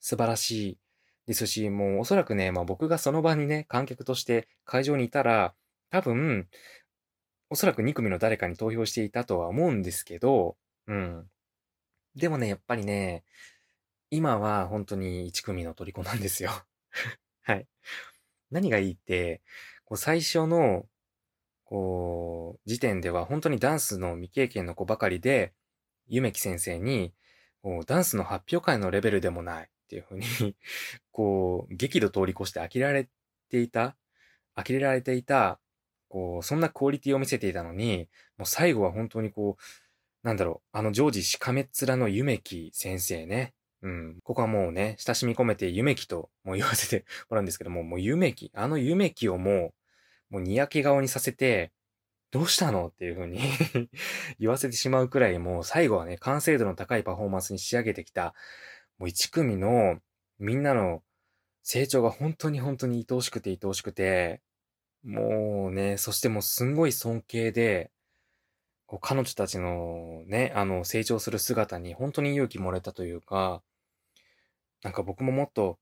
[0.00, 0.78] 素晴らしい
[1.26, 5.54] ですし、もうおそらくね、まあ僕がその場にね、観客として会場にいたら、
[5.90, 6.48] 多分、
[7.50, 10.56] おそらく2組の誰かに投票していたとは思うんですけど、
[10.86, 11.30] うん。
[12.16, 13.24] でもね、やっぱりね、
[14.10, 16.50] 今は本当に1組の虜なんですよ
[17.42, 17.66] はい。
[18.50, 19.42] 何がいいって、
[19.84, 20.86] こう最初の、
[21.64, 25.54] こう、時点では本当にダンスの未経験の子ばかりで、
[26.06, 27.14] ゆめき先生に、
[27.86, 29.70] ダンスの発表会のレベルでもない。
[29.84, 30.24] っていうふうに
[31.12, 33.08] こう、激怒通り越して呆れられ
[33.50, 33.96] ていた、
[34.56, 35.60] 呆れられていた、
[36.08, 39.62] こう、そんなクオリティを見せていたのに、もう最後は本当にこう、
[40.26, 43.54] なんだろう、あの常時しかめっ面の夢木先生ね。
[43.82, 44.20] うん。
[44.24, 49.74] ここはもうね、親しみ込めて夢木ともう言わせて もらうんですけども、もう夢木、あの夢木をも
[50.30, 51.70] う、もうにやけ顔にさせて、
[52.30, 53.40] どうしたのっていう風に
[54.40, 58.34] 言わせてしまうくらい、もう最後はね、完成度の高いパフォーマンスに仕上げてきた、
[58.98, 59.98] もう一組の
[60.38, 61.02] みんなの
[61.62, 64.42] 成長が本当に本当に愛おしくて愛おしくて、
[65.04, 67.90] もうね、そしてもうすんごい尊敬で、
[68.86, 73.62] こう彼女たちのね、あの成長する姿に本当に勇気もらえたというか、
[74.82, 75.78] なんか僕ももっと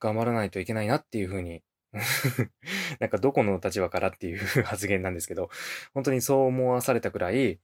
[0.00, 1.62] 頑張らないといけないなっていうふうに
[3.00, 5.50] なんかどこの立場からっていう 発言なんですけど、
[5.94, 7.60] 本当にそう思わされたくらい、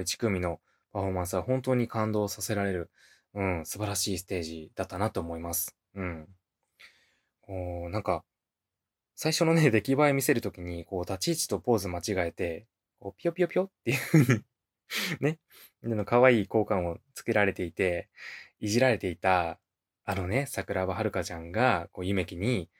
[0.00, 0.60] 一組の
[0.92, 2.90] パフォーマンスは本当に感動させられる、
[3.34, 5.76] うん、素晴らしいステージだったなと思います。
[5.94, 6.28] うん。
[7.42, 8.24] こう、なんか、
[9.16, 12.66] 最初のね、出来栄え見せるときに、こう、立ち位置とポーズ間違えて、
[13.00, 14.44] こう、ぴよぴよぴよっていう風に
[15.20, 15.38] ね、
[15.82, 18.08] の可愛い交換をつけられていて、
[18.60, 19.58] いじられていた、
[20.04, 22.70] あのね、桜庭遥ちゃんが、こう、夢木に、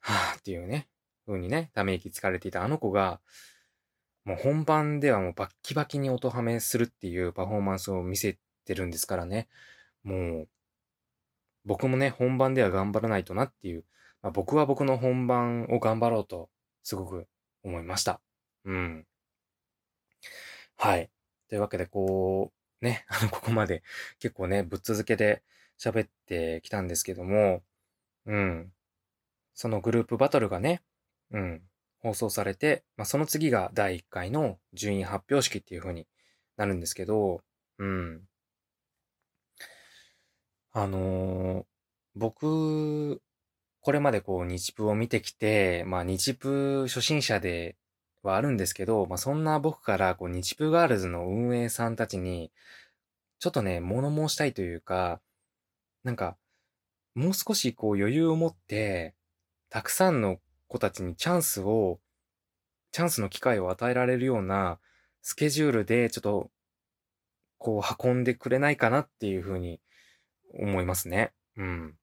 [0.00, 0.88] はぁっていうね、
[1.26, 3.20] 風にね、ため息つかれていたあの子が、
[4.24, 9.48] もう本番ではもうバッキバキに音ハメするっていうパフォーマンスを見せてるんですからね。
[10.06, 10.48] もう、
[11.64, 13.84] 僕もね、本番では頑張らないとなっていう、
[14.22, 16.48] まあ、僕は僕の本番を頑張ろうと、
[16.84, 17.26] すごく
[17.64, 18.20] 思いました。
[18.64, 19.06] うん。
[20.76, 21.10] はい。
[21.48, 23.82] というわけで、こう、ね、 あの、ここまで
[24.20, 25.42] 結構ね、ぶっ続けで
[25.76, 27.64] 喋ってきたんですけども、
[28.26, 28.72] うん。
[29.54, 30.82] そのグループバトルがね、
[31.32, 31.62] うん、
[31.98, 36.06] 放送されて、まあ、その次が第1回の順位発表式っていう風に
[36.56, 37.42] なるんですけど、
[37.78, 38.28] うん。
[40.78, 41.64] あのー、
[42.16, 43.22] 僕、
[43.80, 47.76] これまでこう日プを見てきて、まあ日プ初心者で
[48.22, 52.52] はあるんですけど、まあそんな僕からこう日プガールズの運営さんたちに、
[53.38, 55.22] ちょっとね、物申したいというか、
[56.04, 56.36] なんか、
[57.14, 59.14] もう少しこう余裕を持って、
[59.70, 62.00] たくさんの子たちにチャンスを、
[62.92, 64.78] チャンスの機会を与えられるような
[65.22, 66.50] スケジュールでちょっと、
[67.56, 69.80] こう運んでくれないかなっていうふうに
[70.54, 71.32] 思いますね。
[71.56, 71.94] うん。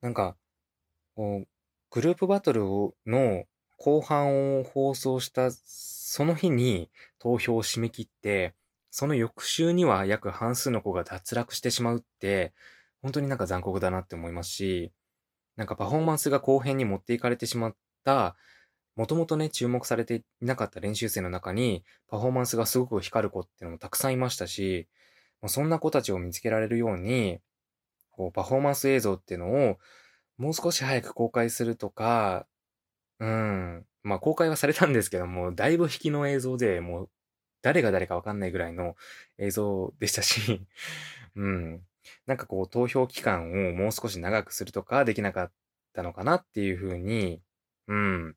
[0.00, 0.36] なんか、
[1.14, 1.48] こう、
[1.90, 2.62] グループバトル
[3.06, 3.44] の
[3.76, 8.54] 後半を放送したその日に投票を締め切って、
[8.90, 12.52] その翌週には約半数の子が脱落してしまうって、
[13.02, 14.92] 本当になんか残酷だなって思いますし、
[15.56, 18.36] なんかパフォーマンスが後編に持っていかれてしまった、
[18.96, 24.88] もともとね、注目されていなかった練習生の中に、パフォーマンスがすごく光る子っていうのもたくさんいましたし、
[25.46, 27.40] そんな子たちを見つけられるように、
[28.10, 29.78] こう、パフォーマンス映像っていうのを、
[30.38, 32.46] もう少し早く公開するとか、
[33.20, 33.86] うん。
[34.02, 37.10] まあ、公開はされたんですけども、だいぶ引きの映像で、もう、
[37.62, 38.96] 誰が誰かわかんないぐらいの
[39.38, 40.66] 映像でしたし、
[41.36, 41.86] うん。
[42.26, 45.52] なんかこう、投票期間をもう少し長くするとかできなかっ
[45.92, 47.42] たのかなっていうふうに、
[47.88, 48.36] うん。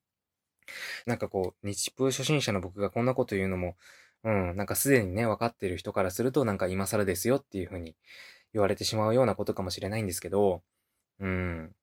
[1.06, 3.76] なんかこう、日プ初心者の僕がこんなこと言うのも、
[4.24, 7.96] うん、なんかすでにね、分かってる人からすると、なんか今更ですよっていうふうに
[8.54, 10.64] 言われてしまうようなことかもしれないんですけど、
[11.20, 11.76] うん。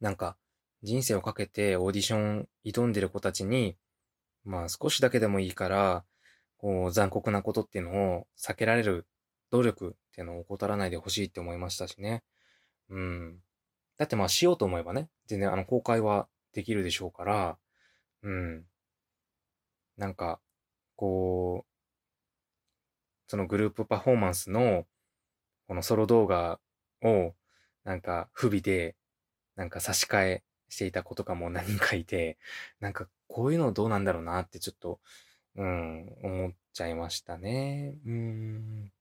[0.00, 0.36] なんか、
[0.82, 3.76] 人生をかけてオーディション挑んでる子たちに、
[4.44, 6.04] まあ少しだけでもいいから、
[6.58, 9.06] こう残酷なことっていうのを避けられる
[9.50, 12.22] 努力っていうのを怠らないでほしいって思いましたしね。
[12.90, 13.38] うん。
[13.96, 17.58] だってまあしようと思えばね、全然あの公開はできるでしょうから、
[18.22, 18.64] うん。
[19.96, 20.40] なんか、
[20.96, 21.70] こう、
[23.26, 24.86] そのグループパフォーマンスの、
[25.66, 26.60] このソロ動画
[27.02, 27.34] を、
[27.84, 28.96] なんか不備で、
[29.56, 32.38] なんか差し替えしていた子とかも何人かいて、
[32.80, 35.00] なんかこういうのどうなんだろうなってちょっと、
[35.56, 37.94] うん、思っちゃいましたね。
[38.06, 38.92] うん。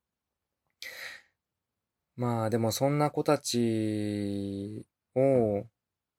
[2.16, 4.86] まあでもそんな子たち
[5.16, 5.66] を、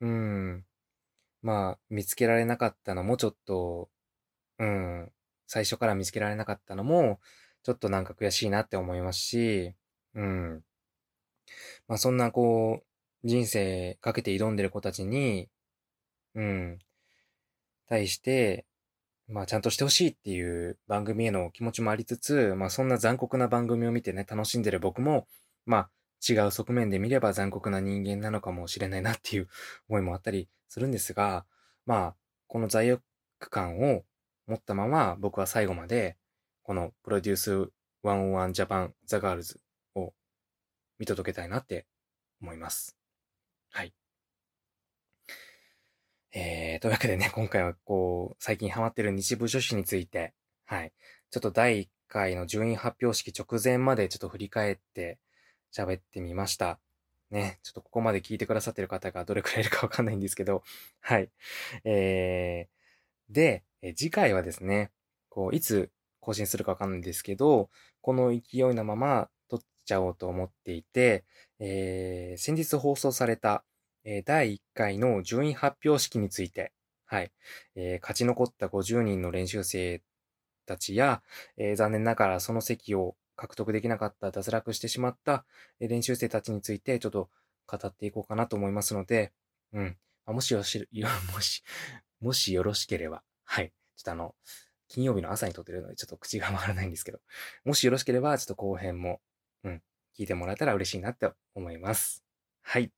[0.01, 0.65] うん、
[1.43, 3.89] まあ見つけられなかったのもちょっと、
[4.59, 5.13] うん、
[5.47, 7.21] 最初から見つけられなかったのも、
[7.63, 9.75] ちょっとなんか悔しいなって思いますし、
[10.15, 10.65] うん。
[11.89, 15.49] まあそんなこう、人生かけて挑んでる子たちに、
[16.35, 16.79] うん、
[17.89, 18.67] 対して、
[19.29, 25.27] まあちゃんとしてほしいっていう番組への気持ちもありつつ、まあそんな残酷な番組を見てね、楽しんでる僕も、
[25.67, 25.91] まあ
[26.27, 29.49] 違う側面で見れば残酷な人間なのかもしれないなっていう
[29.89, 31.45] 思いもあったりするんですが、
[31.87, 32.15] まあ
[32.47, 33.03] この罪悪
[33.51, 34.05] 感を
[34.47, 36.17] 持ったまま僕は最後まで
[36.63, 37.71] この PRODUCE
[38.05, 39.61] 101 JAPAN THE GIRLS
[39.95, 40.13] を
[40.99, 41.87] 見届けたいなって
[42.41, 42.97] 思います。
[43.71, 43.95] はい。
[46.33, 50.35] えー、というわけでね、今回はこう、最近ハマってる日プ女子について、
[50.67, 50.93] はい。
[51.31, 55.19] ちょっと第1回の順位発表式直前までちょっと振り返って
[55.75, 56.79] 喋ってみました。
[57.31, 60.63] ね、ちょっとここまで聞いてくださってる方がどれくらいいるかわかんないんですけど、
[61.01, 61.31] はい。
[61.85, 62.84] えー、
[63.35, 64.91] で、え次回はですね、
[65.29, 67.69] こう、いつ更新するかわかんないんですけど、
[68.01, 71.25] この勢いのまま撮っちゃおうと思っていて、
[71.59, 73.65] えー、先日放送された、
[74.05, 76.73] え第1回の順位発表式について、
[77.07, 77.33] はい、
[77.75, 80.03] えー、勝ち残った50人の練習生
[80.67, 81.23] たちや、
[81.57, 85.45] えー、残念ながらその席を獲得できなかった脱落してしまった
[85.81, 87.29] 練習生たちについてちょっと
[87.67, 89.33] 語っていこうかなと思いますので、
[89.73, 89.97] うん。
[90.27, 90.89] もしよし、
[91.35, 91.63] もし、
[92.21, 93.73] もしよろしければ、はい。
[93.97, 94.35] ちょっとあの、
[94.89, 97.19] 金曜日の朝に撮ってるのでちょっと口が回らないんですけど、
[97.65, 99.21] もしよろしければちょっと後編も、
[99.65, 99.83] うん、
[100.17, 102.25] 聞いてもらえたら嬉しいなって思います。
[102.63, 102.93] はい。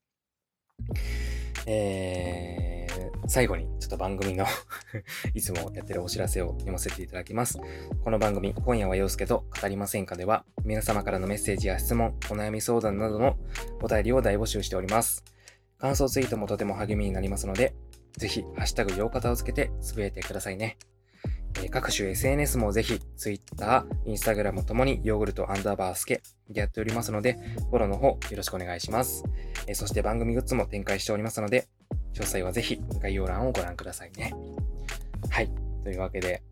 [1.69, 4.47] えー、最後にちょっと番組の
[5.35, 7.59] いつもやってるお知らせを読ませていただきます。
[8.05, 13.37] この番組、今夜は陽介と語りませんかでは、皆様からのメッセージや質問、お悩み相談などの
[13.83, 15.25] お便りを大募集しております。
[15.79, 17.75] 感想ツイートもとても励みになりますので、
[18.17, 20.79] ぜひ、ハッシュタグ、よう方をつけてつぶやいてくださいね。
[21.62, 27.39] え各種 SNS もぜひ Twitter、Instagram ともにヨーグルトアンダーバースケでやっておりますので、
[27.71, 29.25] フォローの方よろしくお願いします。
[29.67, 31.69] えそして番組グッズも展開しておりますので、
[32.14, 34.35] 詳細はぜひ概要欄をご覧くださいね。
[35.31, 35.51] はい。
[35.83, 36.43] というわけで、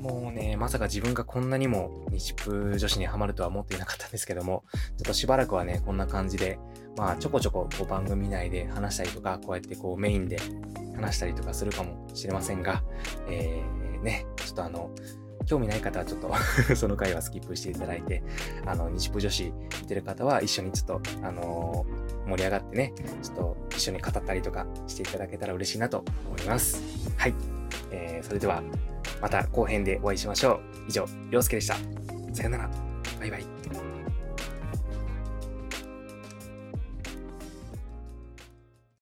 [0.00, 6.58] もうね、まさか自分がこんなにも日プ女子にはまるとは思っていなかったんですけども、ちょっとしばらくはね、こんな感じで、
[6.96, 10.38] まあちょこちょここう番組内で話したりとか、こうやってこうメインで
[10.96, 12.82] 話したりとかするかもしれませんが、
[13.28, 14.90] えー、ね、ちょっとあの、
[15.46, 16.32] 興味ない方はちょっと
[16.76, 18.22] その回はスキップしていただいて、
[18.66, 26.82] あの、日プ女子見てる方は一緒にちょっと、あのー、盛り上がってね、ちょっと一緒に語ったりとかしていただけたら嬉しいなと思います。
[27.16, 27.34] はい。
[27.90, 28.62] えー、それでは、
[29.20, 30.60] また後編でお会いしましょう。
[30.88, 31.76] 以上、りょうすけでした。
[32.32, 32.70] さよなら。
[33.18, 33.61] バイバイ。